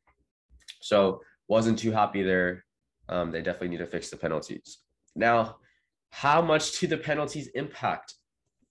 So 0.81 1.21
wasn't 1.47 1.79
too 1.79 1.91
happy 1.91 2.23
there. 2.23 2.65
Um, 3.09 3.31
they 3.31 3.41
definitely 3.41 3.69
need 3.69 3.77
to 3.77 3.87
fix 3.87 4.09
the 4.09 4.17
penalties. 4.17 4.79
Now, 5.15 5.57
how 6.09 6.41
much 6.41 6.79
do 6.79 6.87
the 6.87 6.97
penalties 6.97 7.47
impact 7.47 8.13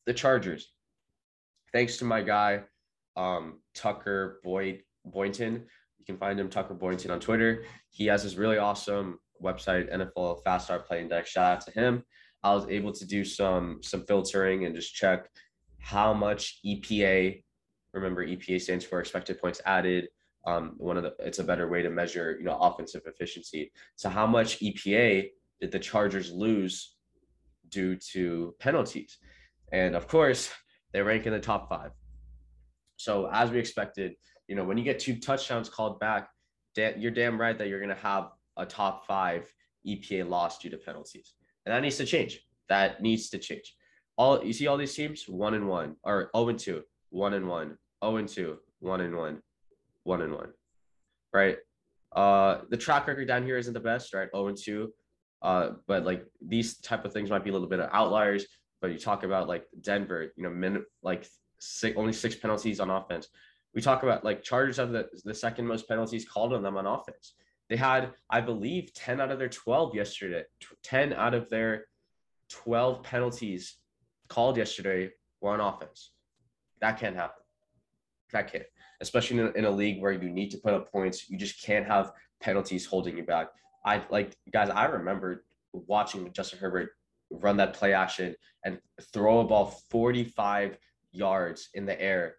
the 0.07 0.15
Chargers? 0.15 0.74
Thanks 1.75 1.97
to 1.97 2.05
my 2.05 2.23
guy, 2.23 2.63
um, 3.17 3.59
Tucker 3.75 4.41
Boyd 4.45 4.83
Boynton. 5.05 5.67
You 5.99 6.05
can 6.07 6.17
find 6.17 6.39
him 6.41 6.49
Tucker 6.49 6.73
Boynton 6.73 7.11
on 7.11 7.21
Twitter. 7.21 7.65
He 7.91 8.07
has 8.07 8.23
this 8.23 8.37
really 8.37 8.57
awesome 8.57 9.19
website, 9.43 9.93
NFL 9.93 10.45
Fast 10.45 10.67
Start 10.67 10.87
Play 10.87 11.03
Index. 11.03 11.31
Shout 11.31 11.57
out 11.57 11.61
to 11.63 11.73
him. 11.73 12.05
I 12.45 12.55
was 12.55 12.67
able 12.69 12.93
to 12.93 13.05
do 13.05 13.25
some 13.25 13.81
some 13.83 14.07
filtering 14.07 14.65
and 14.65 14.75
just 14.75 14.95
check 14.95 15.29
how 15.81 16.15
much 16.15 16.61
EPA. 16.65 17.43
Remember, 17.93 18.25
EPA 18.25 18.61
stands 18.61 18.85
for 18.85 19.01
expected 19.01 19.41
points 19.41 19.61
added. 19.67 20.09
Um, 20.47 20.75
one 20.77 20.97
of 20.97 21.03
the 21.03 21.15
it's 21.19 21.39
a 21.39 21.45
better 21.45 21.69
way 21.69 21.83
to 21.83 21.91
measure 21.91 22.37
you 22.39 22.45
know 22.45 22.59
offensive 22.59 23.03
efficiency. 23.07 23.73
So 23.97 24.09
how 24.09 24.27
much 24.27 24.61
EPA 24.61 25.31
did 25.61 25.73
the 25.73 25.79
Chargers 25.79 26.31
lose 26.31 26.97
due 27.69 27.97
to 28.13 28.55
penalties? 28.61 29.19
And 29.73 29.97
of 29.97 30.07
course, 30.07 30.53
they 30.95 31.03
rank 31.03 31.27
in 31.27 31.33
the 31.33 31.41
top 31.41 31.69
five. 31.69 31.91
So 32.97 33.29
as 33.31 33.51
we 33.51 33.59
expected, 33.59 34.15
you 34.49 34.55
know, 34.55 34.65
when 34.65 34.79
you 34.79 34.85
get 34.85 35.01
two 35.01 35.17
touchdowns 35.17 35.69
called 35.69 36.01
back, 36.01 36.31
you're 36.77 37.11
damn 37.11 37.39
right 37.39 37.59
that 37.59 37.69
you're 37.69 37.81
going 37.81 37.95
to 37.95 38.03
have 38.03 38.31
a 38.57 38.65
top 38.65 39.07
five 39.07 39.53
EPA 39.87 40.29
loss 40.29 40.59
due 40.59 40.71
to 40.71 40.79
penalties, 40.79 41.35
and 41.67 41.75
that 41.75 41.83
needs 41.83 41.97
to 41.97 42.07
change. 42.07 42.41
That 42.69 43.03
needs 43.03 43.29
to 43.31 43.39
change. 43.39 43.75
All 44.17 44.43
you 44.45 44.53
see, 44.53 44.69
all 44.69 44.77
these 44.77 44.95
teams 44.95 45.29
one 45.29 45.55
and 45.55 45.69
one 45.69 45.97
or 46.05 46.21
zero 46.21 46.31
oh 46.35 46.49
and 46.49 46.59
two, 46.59 46.83
one 47.11 47.35
and 47.35 47.49
one, 47.49 47.67
zero 47.67 47.79
oh 48.03 48.17
and 48.17 48.29
two, 48.29 48.59
one 48.79 49.01
and 49.01 49.17
one, 49.17 49.41
one 50.05 50.23
and 50.23 50.33
one, 50.33 50.53
right? 51.33 51.59
Uh, 52.15 52.61
the 52.71 52.77
track 52.77 53.07
record 53.09 53.27
down 53.27 53.45
here 53.45 53.59
isn't 53.59 53.75
the 53.75 53.81
best, 53.81 54.15
right? 54.15 54.29
Zero 54.33 54.45
oh 54.45 54.49
and 54.49 54.57
two, 54.57 54.93
uh, 55.43 55.71
but 55.87 56.05
like 56.05 56.25
these 56.41 56.79
type 56.79 57.05
of 57.05 57.13
things 57.13 57.31
might 57.31 57.45
be 57.45 57.51
a 57.51 57.53
little 57.53 57.69
bit 57.69 57.81
of 57.81 57.91
outliers. 57.93 58.47
But 58.85 58.93
you 58.93 58.99
talk 58.99 59.23
about 59.23 59.49
like 59.49 59.67
Denver, 59.81 60.31
you 60.37 60.43
know, 60.43 60.51
min 60.51 60.85
like 61.03 61.27
six, 61.59 61.97
only 61.97 62.13
six 62.13 62.35
penalties 62.35 62.81
on 62.81 62.91
offense. 62.91 63.29
We 63.75 63.81
talk 63.81 64.03
about 64.03 64.27
like 64.27 64.43
Chargers 64.43 64.77
have 64.77 64.91
the, 64.91 65.09
the 65.25 65.33
second 65.33 65.67
most 65.67 65.89
penalties 65.89 66.29
called 66.29 66.53
on 66.53 66.63
them 66.63 66.77
on 66.77 66.85
offense. 66.85 67.33
They 67.71 67.77
had, 67.77 68.13
I 68.29 68.43
believe, 68.43 68.93
10 68.93 69.23
out 69.23 69.31
of 69.31 69.39
their 69.39 69.49
12 69.49 69.95
yesterday. 69.95 70.43
10 70.83 71.15
out 71.15 71.33
of 71.33 71.49
their 71.49 71.87
12 72.51 73.03
penalties 73.03 73.79
called 74.29 74.59
yesterday 74.59 75.09
were 75.41 75.53
on 75.53 75.61
offense. 75.61 76.11
That 76.83 77.01
can't 77.01 77.17
happen. 77.17 77.43
That 78.33 78.53
can't, 78.53 78.67
especially 79.01 79.39
in 79.39 79.47
a, 79.47 79.51
in 79.53 79.65
a 79.65 79.71
league 79.71 80.03
where 80.03 80.13
you 80.13 80.29
need 80.29 80.51
to 80.51 80.59
put 80.59 80.75
up 80.75 80.93
points. 80.93 81.31
You 81.31 81.39
just 81.39 81.65
can't 81.65 81.87
have 81.87 82.13
penalties 82.43 82.85
holding 82.85 83.17
you 83.17 83.23
back. 83.23 83.47
I 83.87 84.03
like, 84.11 84.37
guys, 84.53 84.69
I 84.69 84.85
remember 84.85 85.47
watching 85.73 86.31
Justin 86.35 86.59
Herbert 86.59 86.91
run 87.41 87.57
that 87.59 87.75
play 87.75 87.93
action 87.93 88.35
and 88.65 88.79
throw 89.13 89.41
a 89.41 89.45
ball 89.45 89.81
45 89.91 90.79
yards 91.13 91.69
in 91.75 91.87
the 91.87 92.01
air 92.01 92.37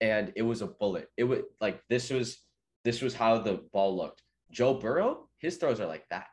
and 0.00 0.32
it 0.36 0.42
was 0.42 0.62
a 0.62 0.66
bullet. 0.66 1.08
It 1.16 1.24
was 1.24 1.40
like 1.60 1.82
this 1.88 2.10
was 2.10 2.38
this 2.84 3.02
was 3.02 3.14
how 3.14 3.38
the 3.38 3.64
ball 3.72 3.96
looked. 3.96 4.22
Joe 4.50 4.74
Burrow, 4.74 5.28
his 5.38 5.56
throws 5.56 5.80
are 5.80 5.86
like 5.86 6.04
that. 6.10 6.26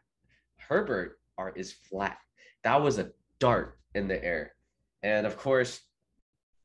Herbert 0.57 1.17
are 1.37 1.51
is 1.55 1.73
flat. 1.73 2.17
That 2.63 2.81
was 2.81 2.97
a 2.97 3.11
dart 3.39 3.79
in 3.93 4.07
the 4.07 4.23
air. 4.23 4.53
And 5.03 5.25
of 5.25 5.37
course, 5.37 5.81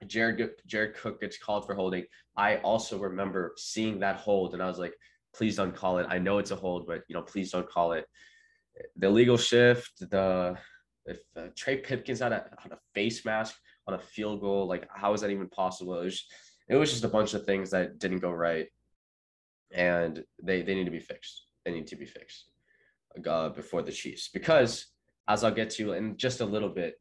Jared 0.06 0.50
Jared 0.66 0.94
Cook 0.96 1.20
gets 1.20 1.38
called 1.38 1.66
for 1.66 1.74
holding. 1.74 2.04
I 2.36 2.56
also 2.58 2.98
remember 2.98 3.52
seeing 3.56 4.00
that 4.00 4.16
hold 4.16 4.54
and 4.54 4.62
I 4.62 4.66
was 4.66 4.78
like, 4.78 4.94
please 5.34 5.56
don't 5.56 5.74
call 5.74 5.98
it. 5.98 6.06
I 6.08 6.18
know 6.18 6.38
it's 6.38 6.50
a 6.50 6.56
hold, 6.56 6.86
but 6.86 7.02
you 7.08 7.14
know, 7.14 7.22
please 7.22 7.50
don't 7.50 7.68
call 7.68 7.92
it. 7.92 8.06
The 8.96 9.10
legal 9.10 9.36
shift, 9.36 10.10
the 10.10 10.56
if 11.06 11.18
uh, 11.36 11.48
Trey 11.56 11.78
Pipkins 11.78 12.20
had 12.20 12.32
a, 12.32 12.46
had 12.58 12.72
a 12.72 12.78
face 12.94 13.24
mask 13.24 13.56
on 13.86 13.94
a 13.94 13.98
field 13.98 14.40
goal, 14.40 14.66
like 14.66 14.88
how 14.94 15.12
is 15.12 15.20
that 15.20 15.30
even 15.30 15.48
possible? 15.48 16.00
It 16.00 16.04
was 16.04 16.26
it 16.68 16.76
was 16.76 16.90
just 16.90 17.04
a 17.04 17.08
bunch 17.08 17.34
of 17.34 17.44
things 17.44 17.70
that 17.70 17.98
didn't 17.98 18.18
go 18.18 18.30
right, 18.30 18.66
and 19.72 20.24
they 20.42 20.62
they 20.62 20.74
need 20.74 20.84
to 20.84 20.90
be 20.90 21.00
fixed. 21.00 21.46
They 21.64 21.72
need 21.72 21.86
to 21.88 21.96
be 21.96 22.06
fixed 22.06 22.50
uh, 23.26 23.50
before 23.50 23.82
the 23.82 23.92
Chiefs 23.92 24.28
because, 24.28 24.86
as 25.28 25.44
I'll 25.44 25.50
get 25.50 25.70
to 25.70 25.92
in 25.92 26.16
just 26.16 26.40
a 26.40 26.44
little 26.44 26.70
bit, 26.70 27.00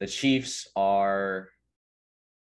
the 0.00 0.06
Chiefs 0.06 0.68
are. 0.76 1.48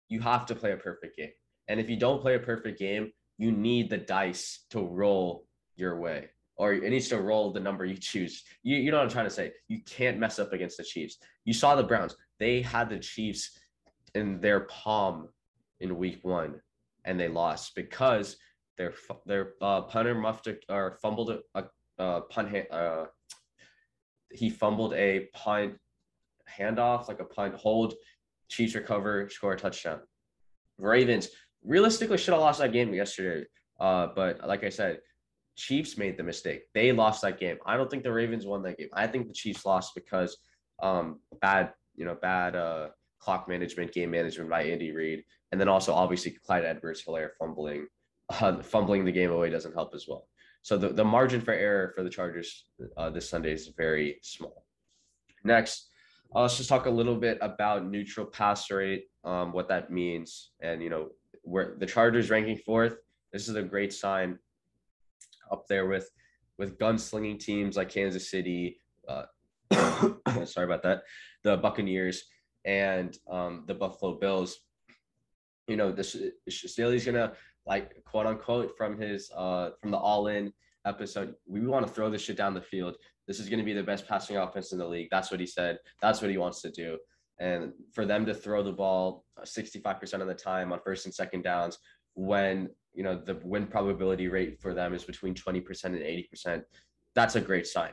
You 0.09 0.21
have 0.23 0.45
to 0.47 0.57
play 0.57 0.73
a 0.73 0.77
perfect 0.77 1.17
game, 1.17 1.31
and 1.69 1.79
if 1.79 1.89
you 1.89 1.97
don't 1.97 2.21
play 2.21 2.35
a 2.35 2.41
perfect 2.41 2.81
game, 2.81 3.13
you 3.39 3.53
need 3.53 3.89
the 3.89 3.99
dice 3.99 4.65
to 4.71 4.81
roll 4.81 5.47
your 5.77 6.01
way 6.01 6.31
or 6.61 6.75
it 6.75 6.91
needs 6.91 7.09
to 7.09 7.19
roll 7.19 7.51
the 7.51 7.59
number 7.59 7.87
you 7.87 7.97
choose. 7.97 8.45
You, 8.63 8.77
you 8.77 8.91
know 8.91 8.99
what 8.99 9.05
I'm 9.05 9.11
trying 9.11 9.25
to 9.25 9.31
say? 9.31 9.51
You 9.69 9.81
can't 9.89 10.19
mess 10.19 10.39
up 10.39 10.53
against 10.53 10.77
the 10.77 10.85
Chiefs. 10.85 11.17
You 11.47 11.55
saw 11.55 11.75
the 11.75 11.83
Browns. 11.83 12.15
They 12.39 12.61
had 12.61 12.91
the 12.91 12.99
Chiefs 12.99 13.59
in 14.15 14.43
their 14.43 14.61
palm 14.61 15.31
in 15.81 15.97
week 15.97 16.19
one 16.23 16.61
and 17.07 17.19
they 17.19 17.29
lost 17.29 17.75
because 17.75 18.37
their 18.77 18.93
their 19.25 19.55
uh, 19.63 19.81
punter 19.83 20.15
muffed 20.15 20.49
a, 20.49 20.59
or 20.69 20.99
fumbled 21.01 21.31
a, 21.31 21.65
a, 21.99 22.21
punt 22.23 22.55
uh, 22.71 23.07
he 24.31 24.51
fumbled 24.51 24.93
a 24.93 25.29
punt 25.33 25.77
handoff 26.59 27.09
like 27.09 27.21
a 27.21 27.25
punt 27.25 27.55
hold 27.55 27.95
Chiefs 28.49 28.75
recover 28.75 29.31
score 29.31 29.55
a 29.55 29.57
touchdown 29.57 30.01
Ravens 30.77 31.31
realistically 31.65 32.19
should 32.19 32.35
have 32.35 32.43
lost 32.43 32.61
that 32.61 32.73
game 32.73 32.93
yesterday 32.93 33.47
uh, 33.81 34.09
but 34.15 34.47
like 34.47 34.63
I 34.63 34.69
said 34.69 34.99
Chiefs 35.61 35.99
made 35.99 36.17
the 36.17 36.23
mistake 36.23 36.63
they 36.75 36.93
lost 36.93 37.23
that 37.23 37.39
game 37.39 37.59
I 37.67 37.77
don't 37.77 37.91
think 37.91 38.03
the 38.03 38.13
Ravens 38.13 38.47
won 38.47 38.63
that 38.63 38.79
game 38.79 38.89
I 38.95 39.07
think 39.07 39.29
the 39.29 39.35
Chiefs 39.35 39.67
lost 39.67 39.93
because 39.95 40.37
um, 40.83 41.21
bad 41.41 41.73
you 41.97 42.05
know 42.05 42.15
bad 42.15 42.57
uh, 42.57 42.89
clock 43.19 43.49
management 43.49 43.93
game 43.93 44.11
management 44.11 44.49
by 44.49 44.63
Andy 44.63 44.93
Reid 44.93 45.25
and 45.53 45.61
then 45.61 45.69
also 45.69 45.93
obviously 45.93 46.33
Clyde 46.45 46.65
Edwards 46.65 47.03
Helaire 47.05 47.31
fumbling, 47.39 47.87
uh, 48.41 48.63
fumbling 48.63 49.05
the 49.05 49.13
game 49.13 49.31
away 49.31 49.51
doesn't 49.51 49.75
help 49.75 49.95
as 49.95 50.07
well. 50.09 50.29
So 50.63 50.77
the, 50.77 50.91
the 50.91 51.05
margin 51.05 51.41
for 51.41 51.53
error 51.53 51.93
for 51.95 52.03
the 52.03 52.11
Chargers 52.11 52.67
uh, 52.97 53.11
this 53.11 53.29
Sunday 53.29 53.53
is 53.53 53.73
very 53.77 54.19
small. 54.23 54.65
Next, 55.43 55.89
uh, 56.35 56.43
let's 56.43 56.59
just 56.59 56.69
talk 56.69 56.87
a 56.87 56.91
little 56.91 57.17
bit 57.17 57.39
about 57.41 57.87
neutral 57.87 58.27
pass 58.27 58.71
rate, 58.71 59.05
um, 59.25 59.53
what 59.53 59.69
that 59.69 59.91
means, 59.91 60.51
and 60.61 60.83
you 60.83 60.91
know 60.91 61.09
where 61.43 61.77
the 61.79 61.87
Chargers 61.87 62.29
ranking 62.29 62.59
fourth. 62.59 62.97
This 63.33 63.49
is 63.49 63.55
a 63.55 63.63
great 63.63 63.93
sign 63.93 64.39
up 65.51 65.67
there 65.69 65.87
with 65.87 66.09
with 66.59 66.79
gunslinging 66.79 67.39
teams 67.39 67.77
like 67.77 67.89
Kansas 67.89 68.31
City. 68.31 68.81
Uh, 69.09 69.25
sorry 70.45 70.67
about 70.67 70.83
that. 70.83 71.03
The 71.43 71.57
Buccaneers 71.57 72.25
and 72.65 73.17
um, 73.31 73.65
the 73.67 73.75
Buffalo 73.75 74.19
Bills 74.19 74.59
you 75.71 75.77
know, 75.77 75.93
this 75.93 76.17
Staley's 76.49 77.07
gonna 77.07 77.33
like 77.65 78.05
quote 78.05 78.27
unquote 78.27 78.77
from 78.77 79.01
his 79.01 79.31
uh 79.37 79.71
from 79.81 79.93
the 79.93 79.97
all 79.97 80.27
in 80.27 80.53
episode. 80.85 81.35
We 81.47 81.65
want 81.67 81.87
to 81.87 81.93
throw 81.93 82.11
this 82.11 82.23
shit 82.23 82.37
down 82.37 82.55
the 82.55 82.61
field. 82.61 82.97
This 83.29 83.39
is 83.39 83.49
gonna 83.49 83.63
be 83.63 83.73
the 83.73 83.83
best 83.83 84.09
passing 84.09 84.37
offense 84.37 84.73
in 84.73 84.79
the 84.79 84.89
league. 84.89 85.09
That's 85.13 85.31
what 85.31 85.39
he 85.39 85.47
said. 85.47 85.79
That's 86.03 86.21
what 86.21 86.31
he 86.31 86.39
wants 86.39 86.61
to 86.63 86.73
do. 86.73 86.99
And 87.39 87.73
for 87.93 88.05
them 88.05 88.27
to 88.27 88.35
throw 88.35 88.63
the 88.65 88.73
ball 88.73 89.25
65% 89.43 90.21
of 90.21 90.27
the 90.27 90.35
time 90.35 90.73
on 90.73 90.81
first 90.85 91.07
and 91.07 91.15
second 91.15 91.43
downs 91.43 91.79
when 92.15 92.69
you 92.95 93.03
know 93.03 93.17
the 93.17 93.41
win 93.45 93.67
probability 93.67 94.29
rate 94.29 94.61
for 94.61 94.75
them 94.75 94.95
is 94.95 95.05
between 95.05 95.35
20% 95.35 95.85
and 95.85 95.97
80%, 95.97 96.63
that's 97.15 97.37
a 97.37 97.41
great 97.41 97.67
sign. 97.67 97.93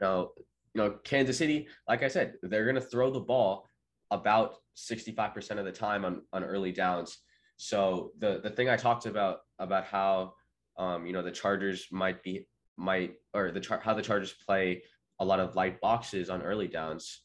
Now, 0.00 0.30
you 0.74 0.82
know, 0.82 0.90
Kansas 1.04 1.38
City, 1.38 1.68
like 1.88 2.02
I 2.02 2.08
said, 2.08 2.34
they're 2.42 2.66
gonna 2.66 2.80
throw 2.80 3.10
the 3.10 3.20
ball 3.20 3.68
about 4.10 4.56
65% 4.76 5.58
of 5.58 5.64
the 5.64 5.72
time 5.72 6.04
on, 6.04 6.22
on 6.32 6.44
early 6.44 6.70
downs. 6.70 7.18
So 7.56 8.12
the, 8.18 8.40
the 8.42 8.50
thing 8.50 8.68
I 8.68 8.76
talked 8.76 9.06
about, 9.06 9.38
about 9.58 9.84
how, 9.84 10.34
um, 10.76 11.06
you 11.06 11.12
know, 11.12 11.22
the 11.22 11.30
Chargers 11.30 11.86
might 11.90 12.22
be, 12.22 12.46
might, 12.76 13.14
or 13.34 13.50
the 13.50 13.60
chart, 13.60 13.82
how 13.82 13.94
the 13.94 14.02
Chargers 14.02 14.34
play 14.46 14.82
a 15.18 15.24
lot 15.24 15.40
of 15.40 15.54
light 15.54 15.80
boxes 15.80 16.28
on 16.28 16.42
early 16.42 16.68
downs. 16.68 17.22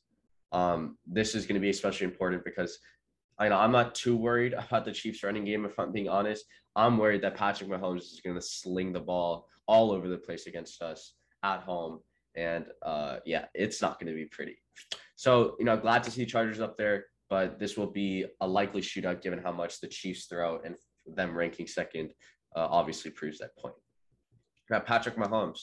Um, 0.52 0.98
this 1.06 1.36
is 1.36 1.46
going 1.46 1.56
to 1.56 1.62
be 1.62 1.70
especially 1.70 2.06
important 2.06 2.46
because 2.46 2.80
I 3.40 3.50
know 3.50 3.58
I'm 3.58 3.72
not 3.72 3.96
too 3.96 4.16
worried 4.16 4.54
about 4.54 4.86
the 4.86 4.92
Chiefs 4.92 5.24
running 5.24 5.46
game. 5.46 5.66
If 5.66 5.78
I'm 5.80 5.92
being 5.92 6.10
honest, 6.10 6.46
I'm 6.76 6.98
worried 6.98 7.22
that 7.24 7.36
Patrick 7.36 7.70
Mahomes 7.70 8.14
is 8.14 8.22
going 8.24 8.36
to 8.36 8.42
sling 8.42 8.94
the 8.94 9.00
ball 9.00 9.48
all 9.68 9.92
over 9.92 10.08
the 10.08 10.18
place 10.18 10.48
against 10.48 10.82
us 10.82 11.14
at 11.44 11.62
home. 11.62 12.00
And 12.36 12.66
uh, 12.84 13.18
yeah, 13.26 13.46
it's 13.54 13.82
not 13.82 14.00
going 14.00 14.12
to 14.12 14.18
be 14.18 14.26
pretty. 14.26 14.58
So, 15.16 15.56
you 15.60 15.66
know, 15.66 15.76
glad 15.78 16.04
to 16.04 16.12
see 16.12 16.26
Chargers 16.26 16.62
up 16.62 16.78
there, 16.78 17.06
but 17.30 17.60
this 17.60 17.78
will 17.78 17.92
be 17.92 18.26
a 18.42 18.48
likely 18.48 18.82
shootout 18.82 19.22
given 19.22 19.40
how 19.40 19.52
much 19.52 19.82
the 19.82 19.88
Chiefs 19.88 20.26
throw 20.26 20.60
and 20.64 20.76
them 21.08 21.36
ranking 21.36 21.68
second 21.68 22.12
uh, 22.56 22.68
obviously 22.70 23.12
proves 23.12 23.40
that 23.40 23.56
point. 23.58 23.76
Now, 24.70 24.80
Patrick 24.80 25.16
Mahomes. 25.16 25.60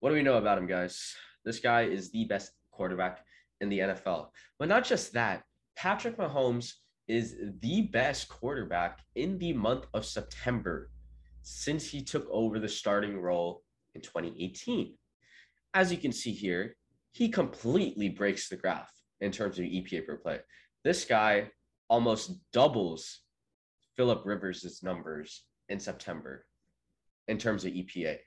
What 0.00 0.10
do 0.10 0.16
we 0.16 0.22
know 0.22 0.38
about 0.38 0.58
him, 0.58 0.66
guys? 0.66 1.14
This 1.44 1.58
guy 1.58 1.82
is 1.82 2.10
the 2.10 2.24
best 2.24 2.52
quarterback 2.70 3.24
in 3.60 3.68
the 3.68 3.80
NFL. 3.80 4.28
But 4.58 4.68
not 4.68 4.84
just 4.84 5.12
that, 5.14 5.44
Patrick 5.76 6.16
Mahomes 6.16 6.72
is 7.08 7.36
the 7.60 7.82
best 7.82 8.28
quarterback 8.28 9.00
in 9.14 9.38
the 9.38 9.52
month 9.52 9.86
of 9.92 10.06
September 10.06 10.90
since 11.42 11.90
he 11.90 12.02
took 12.02 12.26
over 12.30 12.58
the 12.58 12.68
starting 12.68 13.20
role 13.20 13.62
in 13.94 14.00
2018. 14.00 14.96
As 15.74 15.92
you 15.92 15.98
can 15.98 16.12
see 16.12 16.32
here, 16.32 16.76
he 17.12 17.28
completely 17.28 18.08
breaks 18.08 18.48
the 18.48 18.56
graph 18.56 18.90
in 19.20 19.30
terms 19.30 19.58
of 19.58 19.64
EPA 19.66 20.06
per 20.06 20.16
play. 20.16 20.40
This 20.82 21.04
guy 21.04 21.50
almost 21.88 22.32
doubles 22.52 23.20
Philip 23.96 24.22
Rivers' 24.24 24.80
numbers 24.82 25.44
in 25.68 25.78
September. 25.78 26.46
in 27.28 27.38
terms 27.38 27.64
of 27.64 27.72
EPA. 27.72 28.18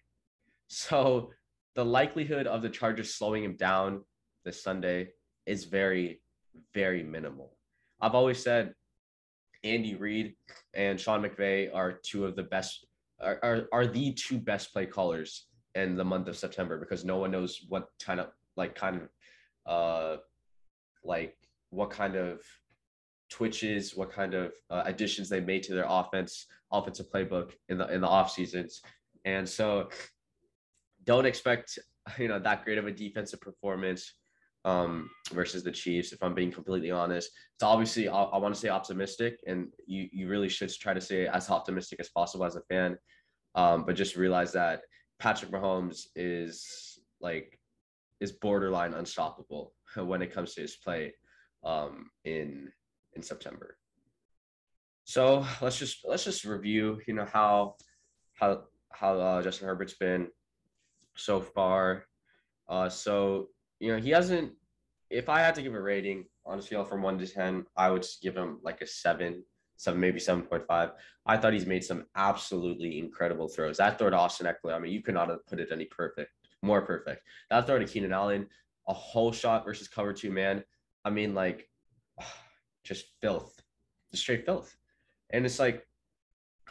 So 0.68 1.32
the 1.75 1.86
likelihood 1.86 2.48
of 2.48 2.62
the 2.62 2.70
Chargers 2.70 3.13
slowing 3.13 3.44
him 3.44 3.56
down 3.56 4.04
this 4.44 4.63
Sunday 4.63 5.10
is 5.46 5.66
very, 5.66 6.22
very 6.73 7.03
minimal. 7.03 7.57
I've 8.01 8.15
always 8.15 8.41
said 8.41 8.73
Andy 9.63 9.95
Reid 9.95 10.35
and 10.73 10.99
Sean 10.99 11.23
McVay 11.23 11.73
are 11.73 11.99
two 12.03 12.25
of 12.25 12.35
the 12.35 12.43
best 12.43 12.85
are, 13.19 13.39
are, 13.41 13.67
are 13.71 13.87
the 13.87 14.13
two 14.13 14.37
best 14.37 14.71
play 14.71 14.85
callers 14.85 15.47
in 15.73 15.95
the 15.95 16.05
month 16.05 16.27
of 16.27 16.37
September 16.37 16.77
because 16.77 17.03
no 17.03 17.17
one 17.17 17.31
knows 17.31 17.65
what 17.67 17.87
kind 17.99 18.19
of 18.19 18.27
like 18.55 18.75
kind 18.75 19.01
of 19.01 19.09
uh 19.71 20.17
like 21.03 21.35
what 21.71 21.89
kind 21.89 22.15
of 22.15 22.41
twitches, 23.29 23.95
what 23.95 24.11
kind 24.11 24.33
of 24.33 24.53
uh, 24.69 24.83
additions 24.85 25.29
they 25.29 25.41
made 25.41 25.63
to 25.63 25.73
their 25.73 25.85
offense, 25.87 26.47
offensive 26.71 27.07
playbook 27.13 27.51
in 27.69 27.77
the 27.77 27.87
in 27.93 28.01
the 28.01 28.07
off 28.07 28.31
seasons. 28.31 28.81
And 29.25 29.47
so 29.47 29.89
don't 31.03 31.25
expect 31.25 31.79
you 32.17 32.27
know 32.27 32.39
that 32.39 32.63
great 32.63 32.77
of 32.77 32.87
a 32.87 32.91
defensive 32.91 33.41
performance 33.41 34.13
um, 34.65 35.09
versus 35.31 35.63
the 35.63 35.71
Chiefs. 35.71 36.11
If 36.11 36.21
I'm 36.23 36.33
being 36.33 36.51
completely 36.51 36.91
honest, 36.91 37.31
it's 37.55 37.63
obviously 37.63 38.09
I, 38.09 38.23
I 38.23 38.37
want 38.37 38.53
to 38.53 38.59
say 38.59 38.69
optimistic, 38.69 39.39
and 39.47 39.67
you 39.85 40.07
you 40.11 40.27
really 40.27 40.49
should 40.49 40.71
try 40.73 40.93
to 40.93 41.01
stay 41.01 41.27
as 41.27 41.49
optimistic 41.49 41.99
as 41.99 42.09
possible 42.09 42.45
as 42.45 42.55
a 42.55 42.61
fan. 42.61 42.97
Um, 43.55 43.85
but 43.85 43.95
just 43.95 44.15
realize 44.15 44.51
that 44.53 44.81
Patrick 45.19 45.51
Mahomes 45.51 46.07
is 46.15 46.99
like 47.21 47.59
is 48.19 48.31
borderline 48.31 48.93
unstoppable 48.93 49.73
when 49.95 50.21
it 50.21 50.33
comes 50.33 50.53
to 50.53 50.61
his 50.61 50.75
play 50.75 51.13
um, 51.63 52.09
in 52.25 52.71
in 53.15 53.21
September. 53.21 53.77
So 55.05 55.45
let's 55.61 55.79
just 55.79 55.99
let's 56.03 56.25
just 56.25 56.43
review, 56.43 56.99
you 57.07 57.13
know, 57.13 57.25
how 57.25 57.75
how 58.33 58.63
how 58.91 59.19
uh, 59.19 59.41
Justin 59.41 59.67
Herbert's 59.67 59.95
been 59.95 60.27
so 61.15 61.41
far. 61.41 62.05
Uh, 62.69 62.89
so 62.89 63.47
you 63.79 63.91
know, 63.91 64.00
he 64.00 64.10
hasn't. 64.12 64.53
If 65.10 65.29
I 65.29 65.39
had 65.39 65.55
to 65.55 65.62
give 65.62 65.74
a 65.74 65.81
rating 65.81 66.25
on 66.46 66.60
a 66.60 66.62
scale 66.62 66.84
from 66.84 67.01
one 67.01 67.17
to 67.19 67.27
ten, 67.27 67.65
I 67.75 67.89
would 67.89 68.05
give 68.22 68.36
him 68.36 68.60
like 68.62 68.81
a 68.81 68.88
seven, 68.88 69.43
seven, 69.77 70.00
maybe 70.00 70.19
seven 70.19 70.43
point 70.43 70.67
five. 70.67 70.91
I 71.25 71.38
thought 71.38 71.53
he's 71.53 71.65
made 71.65 71.84
some 71.84 72.05
absolutely 72.15 73.00
incredible 73.00 73.48
throws. 73.48 73.77
That 73.77 73.98
throw 73.98 74.10
to 74.10 74.17
Austin 74.17 74.48
Ekeler, 74.48 74.74
I 74.74 74.79
mean, 74.79 74.91
you 74.91 75.01
could 75.01 75.13
not 75.13 75.29
have 75.29 75.46
put 75.48 75.60
it 75.60 75.69
any 75.72 75.86
perfect, 75.86 76.31
more 76.62 76.81
perfect. 76.81 77.22
That 77.50 77.67
throw 77.67 77.79
to 77.79 77.86
Keenan 77.86 78.13
Allen, 78.13 78.48
a 78.88 78.93
hole 78.93 79.31
shot 79.31 79.65
versus 79.65 79.88
cover 79.88 80.13
two 80.13 80.31
man. 80.31 80.63
I 81.05 81.10
mean, 81.10 81.34
like, 81.34 81.69
just 82.84 83.05
filth, 83.22 83.62
just 84.12 84.24
straight 84.24 84.46
filth. 84.46 84.75
And 85.29 85.46
it's 85.46 85.60
like, 85.60 85.86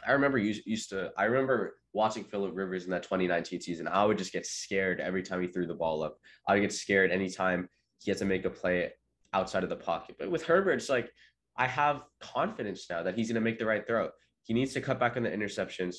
I 0.05 0.11
remember 0.11 0.37
used, 0.37 0.65
used 0.65 0.89
to, 0.89 1.11
I 1.17 1.25
remember 1.25 1.77
watching 1.93 2.23
Philip 2.23 2.51
Rivers 2.55 2.85
in 2.85 2.91
that 2.91 3.03
2019 3.03 3.61
season, 3.61 3.87
I 3.87 4.05
would 4.05 4.17
just 4.17 4.33
get 4.33 4.45
scared 4.45 4.99
every 4.99 5.23
time 5.23 5.41
he 5.41 5.47
threw 5.47 5.65
the 5.65 5.73
ball 5.73 6.03
up. 6.03 6.17
I 6.47 6.53
would 6.53 6.61
get 6.61 6.73
scared 6.73 7.11
anytime 7.11 7.69
he 7.99 8.11
had 8.11 8.17
to 8.19 8.25
make 8.25 8.45
a 8.45 8.49
play 8.49 8.91
outside 9.33 9.63
of 9.63 9.69
the 9.69 9.75
pocket. 9.75 10.15
But 10.19 10.29
with 10.29 10.43
Herbert, 10.43 10.73
it's 10.73 10.89
like 10.89 11.11
I 11.57 11.67
have 11.67 12.03
confidence 12.19 12.87
now 12.89 13.03
that 13.03 13.15
he's 13.15 13.27
going 13.27 13.35
to 13.35 13.41
make 13.41 13.59
the 13.59 13.65
right 13.65 13.85
throw. 13.85 14.09
He 14.43 14.53
needs 14.53 14.73
to 14.73 14.81
cut 14.81 14.99
back 14.99 15.17
on 15.17 15.23
the 15.23 15.29
interceptions. 15.29 15.95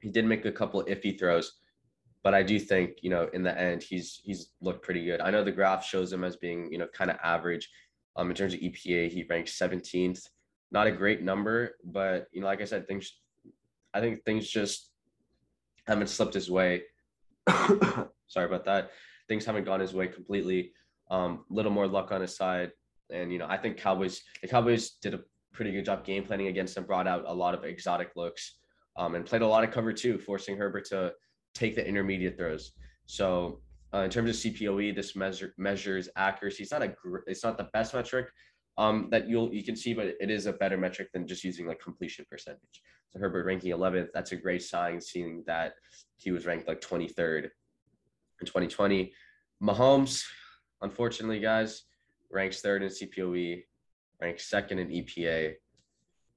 He 0.00 0.10
did 0.10 0.24
make 0.24 0.44
a 0.44 0.52
couple 0.52 0.82
iffy 0.84 1.18
throws, 1.18 1.52
but 2.22 2.34
I 2.34 2.42
do 2.42 2.58
think 2.58 2.98
you 3.02 3.10
know 3.10 3.28
in 3.34 3.42
the 3.42 3.58
end 3.58 3.82
he's 3.82 4.20
he's 4.24 4.52
looked 4.60 4.82
pretty 4.82 5.04
good. 5.04 5.20
I 5.20 5.30
know 5.30 5.44
the 5.44 5.52
graph 5.52 5.84
shows 5.84 6.12
him 6.12 6.24
as 6.24 6.36
being 6.36 6.72
you 6.72 6.78
know 6.78 6.86
kind 6.94 7.10
of 7.10 7.18
average. 7.22 7.68
Um, 8.16 8.30
in 8.30 8.36
terms 8.36 8.54
of 8.54 8.60
EPA, 8.60 9.10
he 9.10 9.24
ranks 9.28 9.56
17th. 9.58 10.26
Not 10.72 10.86
a 10.86 10.92
great 10.92 11.22
number, 11.22 11.76
but 11.84 12.28
you 12.32 12.40
know, 12.40 12.46
like 12.46 12.60
I 12.60 12.64
said, 12.64 12.86
things. 12.86 13.12
I 13.92 14.00
think 14.00 14.24
things 14.24 14.48
just 14.48 14.90
haven't 15.86 16.08
slipped 16.08 16.34
his 16.34 16.50
way. 16.50 16.82
Sorry 18.28 18.46
about 18.46 18.64
that. 18.66 18.90
Things 19.28 19.44
haven't 19.44 19.64
gone 19.64 19.80
his 19.80 19.92
way 19.92 20.06
completely. 20.06 20.72
Um, 21.10 21.44
little 21.50 21.72
more 21.72 21.88
luck 21.88 22.12
on 22.12 22.20
his 22.20 22.36
side, 22.36 22.70
and 23.12 23.32
you 23.32 23.38
know 23.38 23.46
I 23.48 23.56
think 23.56 23.78
Cowboys 23.78 24.22
the 24.42 24.48
Cowboys 24.48 24.92
did 25.02 25.14
a 25.14 25.20
pretty 25.52 25.72
good 25.72 25.84
job 25.84 26.04
game 26.04 26.24
planning 26.24 26.46
against 26.46 26.76
him. 26.76 26.84
Brought 26.84 27.08
out 27.08 27.24
a 27.26 27.34
lot 27.34 27.54
of 27.54 27.64
exotic 27.64 28.10
looks, 28.14 28.58
um, 28.96 29.16
and 29.16 29.26
played 29.26 29.42
a 29.42 29.46
lot 29.46 29.64
of 29.64 29.72
cover 29.72 29.92
two, 29.92 30.18
forcing 30.18 30.56
Herbert 30.56 30.84
to 30.86 31.12
take 31.52 31.74
the 31.74 31.86
intermediate 31.86 32.36
throws. 32.36 32.72
So 33.06 33.60
uh, 33.92 33.98
in 33.98 34.10
terms 34.10 34.30
of 34.30 34.36
CPOE, 34.36 34.94
this 34.94 35.16
measure 35.16 35.52
measures 35.58 36.08
accuracy. 36.16 36.62
It's 36.62 36.72
not 36.72 36.82
a 36.82 36.88
gr- 36.88 37.26
it's 37.26 37.42
not 37.42 37.58
the 37.58 37.68
best 37.72 37.94
metric 37.94 38.28
um, 38.80 39.08
that 39.10 39.28
you'll 39.28 39.52
you 39.52 39.62
can 39.62 39.76
see, 39.76 39.92
but 39.92 40.06
it 40.06 40.30
is 40.30 40.46
a 40.46 40.54
better 40.54 40.78
metric 40.78 41.12
than 41.12 41.26
just 41.26 41.44
using 41.44 41.66
like 41.66 41.82
completion 41.82 42.24
percentage. 42.30 42.82
So 43.10 43.18
Herbert 43.18 43.44
ranking 43.44 43.72
11th, 43.72 44.08
that's 44.14 44.32
a 44.32 44.36
great 44.36 44.62
sign, 44.62 45.02
seeing 45.02 45.44
that 45.46 45.74
he 46.16 46.30
was 46.30 46.46
ranked 46.46 46.66
like 46.66 46.80
23rd 46.80 47.44
in 47.44 48.46
2020. 48.46 49.12
Mahomes, 49.62 50.24
unfortunately, 50.80 51.40
guys, 51.40 51.82
ranks 52.30 52.62
third 52.62 52.82
in 52.82 52.88
CPOE, 52.88 53.64
ranks 54.18 54.48
second 54.48 54.78
in 54.78 54.88
EPA, 54.88 55.56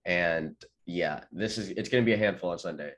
and 0.04 0.54
yeah, 0.86 1.22
this 1.32 1.58
is 1.58 1.70
it's 1.70 1.88
going 1.88 2.04
to 2.04 2.06
be 2.06 2.14
a 2.14 2.18
handful 2.18 2.50
on 2.50 2.60
Sunday. 2.60 2.92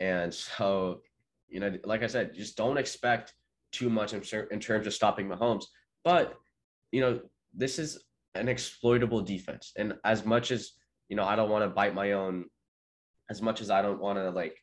And 0.00 0.34
so, 0.34 1.02
you 1.48 1.60
know, 1.60 1.72
like 1.84 2.02
I 2.02 2.08
said, 2.08 2.34
just 2.34 2.56
don't 2.56 2.78
expect 2.78 3.34
too 3.70 3.88
much 3.88 4.12
in, 4.12 4.22
in 4.50 4.58
terms 4.58 4.88
of 4.88 4.92
stopping 4.92 5.28
Mahomes. 5.28 5.66
But 6.02 6.34
you 6.90 7.00
know, 7.00 7.20
this 7.54 7.78
is 7.78 8.02
an 8.34 8.48
exploitable 8.48 9.20
defense, 9.20 9.72
and 9.76 9.94
as 10.04 10.24
much 10.24 10.50
as 10.50 10.72
you 11.08 11.16
know, 11.16 11.24
I 11.24 11.36
don't 11.36 11.50
want 11.50 11.64
to 11.64 11.68
bite 11.68 11.94
my 11.94 12.12
own 12.12 12.46
as 13.30 13.42
much 13.42 13.60
as 13.60 13.70
I 13.70 13.82
don't 13.82 14.00
want 14.00 14.18
to 14.18 14.30
like 14.30 14.56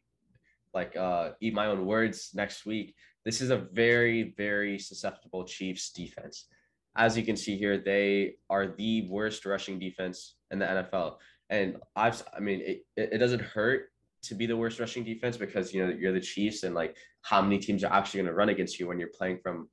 like 0.74 0.96
uh 0.96 1.32
eat 1.42 1.54
my 1.54 1.68
own 1.68 1.86
words 1.86 2.32
next 2.34 2.66
week, 2.66 2.96
this 3.26 3.42
is 3.42 3.50
a 3.50 3.58
very 3.58 4.34
very 4.38 4.78
susceptible 4.80 5.44
Chiefs 5.44 5.92
defense. 5.92 6.48
As 6.96 7.18
you 7.18 7.24
can 7.24 7.38
see 7.38 7.58
here, 7.58 7.78
they 7.78 8.36
are 8.50 8.68
the 8.68 9.08
worst 9.10 9.46
rushing 9.46 9.80
defense 9.80 10.36
in 10.52 10.60
the 10.60 10.66
NFL. 10.66 11.18
And 11.50 11.78
I've 11.96 12.22
I 12.36 12.40
mean 12.40 12.62
it, 12.62 12.86
it 12.96 13.18
doesn't 13.18 13.42
hurt 13.42 13.92
to 14.24 14.36
be 14.36 14.46
the 14.46 14.58
worst 14.58 14.80
rushing 14.80 15.04
defense 15.04 15.38
because 15.38 15.74
you 15.74 15.86
know 15.86 15.94
you're 15.98 16.14
the 16.14 16.20
Chiefs 16.20 16.64
and 16.64 16.76
like 16.76 16.96
how 17.22 17.42
many 17.42 17.58
teams 17.58 17.84
are 17.84 17.94
actually 17.94 18.20
going 18.20 18.34
to 18.34 18.34
run 18.34 18.50
against 18.50 18.80
you 18.80 18.88
when 18.88 19.00
you're 19.00 19.18
playing 19.18 19.40
from 19.42 19.70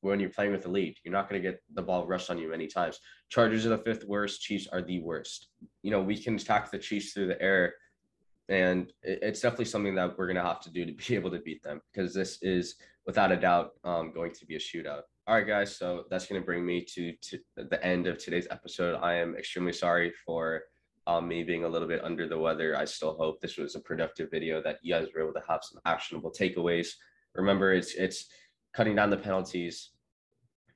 when 0.00 0.20
you're 0.20 0.30
playing 0.30 0.52
with 0.52 0.62
the 0.62 0.70
lead. 0.70 0.96
You're 1.04 1.12
not 1.12 1.28
going 1.28 1.42
to 1.42 1.48
get 1.48 1.60
the 1.74 1.82
ball 1.82 2.06
rushed 2.06 2.30
on 2.30 2.38
you 2.38 2.50
many 2.50 2.66
times. 2.66 2.98
Chargers 3.28 3.66
are 3.66 3.70
the 3.70 3.78
fifth 3.78 4.04
worst. 4.04 4.40
Chiefs 4.40 4.66
are 4.72 4.82
the 4.82 5.00
worst. 5.00 5.48
You 5.82 5.90
know, 5.90 6.00
we 6.00 6.16
can 6.16 6.36
attack 6.36 6.70
the 6.70 6.78
Chiefs 6.78 7.12
through 7.12 7.28
the 7.28 7.40
air 7.40 7.74
and 8.50 8.92
it's 9.04 9.40
definitely 9.40 9.64
something 9.64 9.94
that 9.94 10.18
we're 10.18 10.26
going 10.26 10.36
to 10.36 10.42
have 10.42 10.60
to 10.60 10.70
do 10.70 10.84
to 10.84 10.92
be 10.92 11.14
able 11.14 11.30
to 11.30 11.38
beat 11.38 11.62
them 11.62 11.80
because 11.92 12.12
this 12.12 12.38
is 12.42 12.74
without 13.06 13.32
a 13.32 13.36
doubt 13.36 13.70
um, 13.84 14.12
going 14.12 14.32
to 14.32 14.44
be 14.44 14.56
a 14.56 14.58
shootout 14.58 15.02
all 15.26 15.36
right 15.36 15.46
guys 15.46 15.74
so 15.74 16.04
that's 16.10 16.26
going 16.26 16.40
to 16.40 16.44
bring 16.44 16.66
me 16.66 16.84
to, 16.84 17.12
to 17.22 17.38
the 17.56 17.82
end 17.84 18.06
of 18.06 18.18
today's 18.18 18.48
episode 18.50 18.98
i 19.02 19.14
am 19.14 19.36
extremely 19.36 19.72
sorry 19.72 20.12
for 20.26 20.62
um, 21.06 21.26
me 21.26 21.42
being 21.42 21.64
a 21.64 21.68
little 21.68 21.88
bit 21.88 22.04
under 22.04 22.28
the 22.28 22.38
weather 22.38 22.76
i 22.76 22.84
still 22.84 23.14
hope 23.14 23.40
this 23.40 23.56
was 23.56 23.74
a 23.76 23.80
productive 23.80 24.30
video 24.30 24.60
that 24.62 24.78
you 24.82 24.92
guys 24.92 25.06
were 25.14 25.22
able 25.22 25.32
to 25.32 25.46
have 25.48 25.60
some 25.62 25.80
actionable 25.86 26.30
takeaways 26.30 26.88
remember 27.34 27.72
it's 27.72 27.94
it's 27.94 28.26
cutting 28.74 28.96
down 28.96 29.10
the 29.10 29.16
penalties 29.16 29.90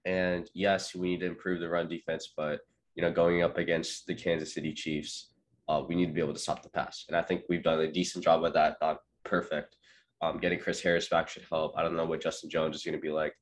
and 0.05 0.51
yes 0.55 0.95
we 0.95 1.09
need 1.11 1.21
to 1.21 1.27
improve 1.27 1.61
the 1.61 1.69
run 1.69 1.89
defense 1.89 2.33
but 2.37 2.61
you 2.95 3.03
know 3.03 3.11
going 3.11 3.43
up 3.43 3.59
against 3.59 4.07
the 4.07 4.15
kansas 4.15 4.55
city 4.55 4.73
chiefs 4.73 5.35
uh, 5.69 5.83
we 5.87 5.95
need 5.95 6.07
to 6.07 6.13
be 6.13 6.21
able 6.21 6.33
to 6.33 6.39
stop 6.39 6.63
the 6.63 6.69
pass. 6.69 7.05
And 7.09 7.17
I 7.17 7.23
think 7.23 7.45
we've 7.49 7.63
done 7.63 7.81
a 7.81 7.91
decent 7.91 8.25
job 8.25 8.45
of 8.45 8.53
that. 8.55 8.77
Not 8.81 8.99
perfect. 9.25 9.77
Um, 10.21 10.39
getting 10.39 10.59
Chris 10.59 10.83
Harris 10.83 11.09
back 11.09 11.29
should 11.29 11.45
help. 11.51 11.75
I 11.77 11.83
don't 11.83 11.97
know 11.97 12.05
what 12.05 12.23
Justin 12.23 12.51
Jones 12.51 12.77
is 12.77 12.85
going 12.85 12.95
to 12.95 13.01
be 13.01 13.11
like. 13.11 13.35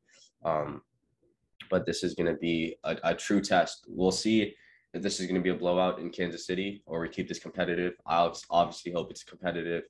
Um, 0.45 0.83
but 1.71 1.87
this 1.87 2.03
is 2.03 2.15
going 2.15 2.33
to 2.33 2.39
be 2.39 2.77
a, 2.85 2.97
a, 3.05 3.15
true 3.15 3.41
test. 3.41 3.87
We'll 3.89 4.11
see 4.11 4.55
if 4.93 5.03
this 5.03 5.21
is 5.21 5.27
going 5.27 5.37
to 5.37 5.43
be 5.43 5.51
a 5.51 5.55
blowout 5.55 6.01
in 6.01 6.11
Kansas 6.11 6.47
City 6.47 6.83
or 6.87 7.01
we 7.01 7.09
keep 7.09 7.29
this 7.29 7.39
competitive. 7.39 7.95
I 8.07 8.29
obviously 8.51 8.93
hope 8.93 9.11
it's 9.11 9.23
competitive. 9.23 9.85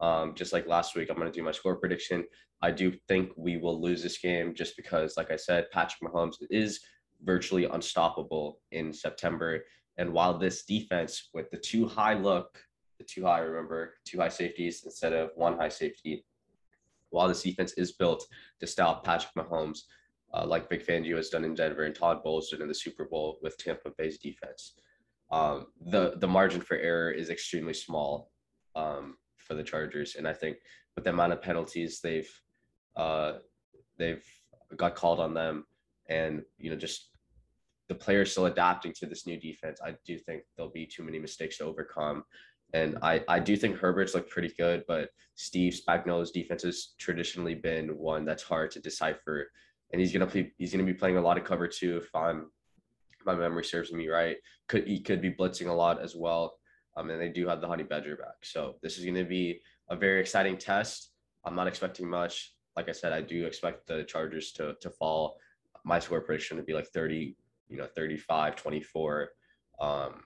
Um, 0.00 0.34
just 0.34 0.52
like 0.52 0.66
last 0.66 0.94
week, 0.94 1.08
I'm 1.10 1.16
going 1.16 1.30
to 1.30 1.36
do 1.36 1.44
my 1.44 1.52
score 1.52 1.76
prediction. 1.76 2.24
I 2.62 2.70
do 2.70 2.92
think 3.08 3.32
we 3.36 3.56
will 3.56 3.80
lose 3.80 4.02
this 4.02 4.18
game 4.18 4.54
just 4.54 4.76
because, 4.76 5.16
like 5.16 5.30
I 5.30 5.36
said, 5.36 5.70
Patrick 5.72 6.00
Mahomes 6.02 6.36
is 6.50 6.80
virtually 7.22 7.64
unstoppable 7.64 8.60
in 8.72 8.92
September. 8.92 9.64
And 9.98 10.12
while 10.12 10.38
this 10.38 10.64
defense 10.64 11.30
with 11.32 11.50
the 11.50 11.56
two 11.56 11.86
high 11.86 12.14
look, 12.14 12.58
the 12.98 13.04
two 13.04 13.24
high, 13.24 13.40
remember, 13.40 13.94
two 14.04 14.18
high 14.18 14.28
safeties 14.28 14.82
instead 14.84 15.12
of 15.12 15.30
one 15.34 15.56
high 15.56 15.68
safety, 15.68 16.24
while 17.10 17.28
this 17.28 17.42
defense 17.42 17.72
is 17.74 17.92
built 17.92 18.26
to 18.60 18.66
stop 18.66 19.04
Patrick 19.04 19.32
Mahomes, 19.34 19.80
uh, 20.34 20.44
like 20.46 20.68
Vic 20.68 20.86
Fangio 20.86 21.16
has 21.16 21.30
done 21.30 21.44
in 21.44 21.54
Denver 21.54 21.84
and 21.84 21.94
Todd 21.94 22.22
Bowles 22.22 22.50
did 22.50 22.60
in 22.60 22.68
the 22.68 22.74
Super 22.74 23.04
Bowl 23.04 23.38
with 23.42 23.56
Tampa 23.58 23.90
Bay's 23.96 24.18
defense, 24.18 24.74
um, 25.30 25.66
the 25.80 26.14
the 26.18 26.28
margin 26.28 26.60
for 26.60 26.76
error 26.76 27.10
is 27.10 27.30
extremely 27.30 27.74
small 27.74 28.30
um, 28.74 29.16
for 29.46 29.54
the 29.54 29.62
Chargers. 29.62 30.16
And 30.16 30.26
I 30.26 30.32
think 30.32 30.58
with 30.94 31.04
the 31.04 31.10
amount 31.10 31.32
of 31.32 31.42
penalties 31.42 32.00
they've 32.00 32.30
uh, 32.96 33.34
they've 33.98 34.24
got 34.76 34.94
called 34.94 35.20
on 35.20 35.34
them, 35.34 35.66
and 36.08 36.42
you 36.58 36.70
know 36.70 36.76
just 36.76 37.10
the 37.88 37.94
players 37.94 38.32
still 38.32 38.46
adapting 38.46 38.92
to 38.94 39.06
this 39.06 39.26
new 39.26 39.38
defense, 39.38 39.80
I 39.84 39.94
do 40.04 40.18
think 40.18 40.42
there'll 40.56 40.72
be 40.72 40.86
too 40.86 41.04
many 41.04 41.18
mistakes 41.18 41.58
to 41.58 41.64
overcome. 41.64 42.24
And 42.72 42.98
I, 43.00 43.22
I 43.28 43.38
do 43.38 43.56
think 43.56 43.76
Herbert's 43.76 44.14
looked 44.14 44.30
pretty 44.30 44.52
good, 44.58 44.82
but 44.88 45.10
Steve 45.36 45.72
Spagnuolo's 45.72 46.32
defense 46.32 46.62
has 46.62 46.94
traditionally 46.98 47.54
been 47.54 47.90
one 47.96 48.24
that's 48.24 48.42
hard 48.42 48.72
to 48.72 48.80
decipher. 48.80 49.52
And 49.92 50.00
he's 50.00 50.12
gonna 50.12 50.26
play, 50.26 50.52
he's 50.58 50.72
gonna 50.72 50.84
be 50.84 50.94
playing 50.94 51.16
a 51.16 51.22
lot 51.22 51.38
of 51.38 51.44
cover 51.44 51.68
two 51.68 51.98
if 51.98 52.12
I'm 52.14 52.50
my 53.24 53.34
memory 53.34 53.64
serves 53.64 53.92
me 53.92 54.08
right. 54.08 54.36
Could 54.68 54.86
he 54.86 55.00
could 55.00 55.20
be 55.20 55.32
blitzing 55.32 55.68
a 55.68 55.72
lot 55.72 56.02
as 56.02 56.16
well. 56.16 56.54
Um, 56.96 57.10
and 57.10 57.20
they 57.20 57.28
do 57.28 57.46
have 57.46 57.60
the 57.60 57.68
honey 57.68 57.82
badger 57.82 58.16
back. 58.16 58.42
So 58.42 58.76
this 58.82 58.98
is 58.98 59.04
gonna 59.04 59.24
be 59.24 59.60
a 59.88 59.96
very 59.96 60.20
exciting 60.20 60.56
test. 60.56 61.12
I'm 61.44 61.54
not 61.54 61.66
expecting 61.66 62.08
much. 62.08 62.54
Like 62.76 62.88
I 62.88 62.92
said, 62.92 63.12
I 63.12 63.20
do 63.20 63.46
expect 63.46 63.86
the 63.86 64.04
Chargers 64.04 64.52
to 64.52 64.76
to 64.80 64.90
fall. 64.90 65.38
My 65.84 65.98
score 65.98 66.20
prediction 66.20 66.56
would 66.56 66.66
be 66.66 66.74
like 66.74 66.88
30, 66.88 67.36
you 67.68 67.76
know, 67.76 67.86
35, 67.94 68.56
24. 68.56 69.28
Um, 69.80 70.22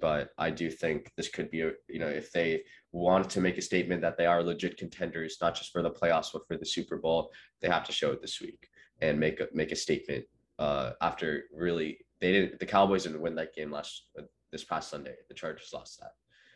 but 0.00 0.30
I 0.38 0.50
do 0.50 0.70
think 0.70 1.12
this 1.16 1.28
could 1.28 1.50
be, 1.50 1.60
a, 1.60 1.72
you 1.88 1.98
know, 1.98 2.08
if 2.08 2.32
they 2.32 2.62
want 2.92 3.28
to 3.30 3.40
make 3.40 3.58
a 3.58 3.62
statement 3.62 4.00
that 4.00 4.16
they 4.16 4.24
are 4.24 4.42
legit 4.42 4.78
contenders, 4.78 5.36
not 5.42 5.54
just 5.54 5.72
for 5.72 5.82
the 5.82 5.90
playoffs 5.90 6.32
but 6.32 6.46
for 6.48 6.56
the 6.56 6.64
Super 6.64 6.96
Bowl, 6.96 7.30
they 7.60 7.68
have 7.68 7.84
to 7.84 7.92
show 7.92 8.12
it 8.12 8.22
this 8.22 8.40
week 8.40 8.68
and 9.02 9.20
make 9.20 9.40
a 9.40 9.48
make 9.52 9.72
a 9.72 9.76
statement. 9.76 10.24
Uh, 10.58 10.92
after 11.02 11.44
really, 11.52 11.98
they 12.20 12.32
didn't. 12.32 12.58
The 12.60 12.66
Cowboys 12.66 13.02
didn't 13.02 13.20
win 13.20 13.34
that 13.34 13.54
game 13.54 13.70
last 13.70 14.06
this 14.54 14.64
past 14.64 14.88
Sunday. 14.88 15.16
The 15.28 15.34
Chargers 15.34 15.70
lost 15.74 15.98
that. 16.00 16.12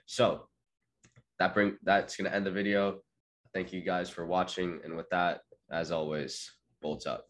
So 0.06 0.46
that 1.40 1.52
bring 1.52 1.76
that's 1.82 2.16
gonna 2.16 2.30
end 2.30 2.46
the 2.46 2.50
video. 2.52 3.00
Thank 3.52 3.72
you 3.72 3.80
guys 3.80 4.08
for 4.08 4.24
watching, 4.24 4.78
and 4.84 4.96
with 4.96 5.10
that, 5.10 5.40
as 5.72 5.90
always, 5.90 6.50
bolts 6.80 7.06
up. 7.06 7.26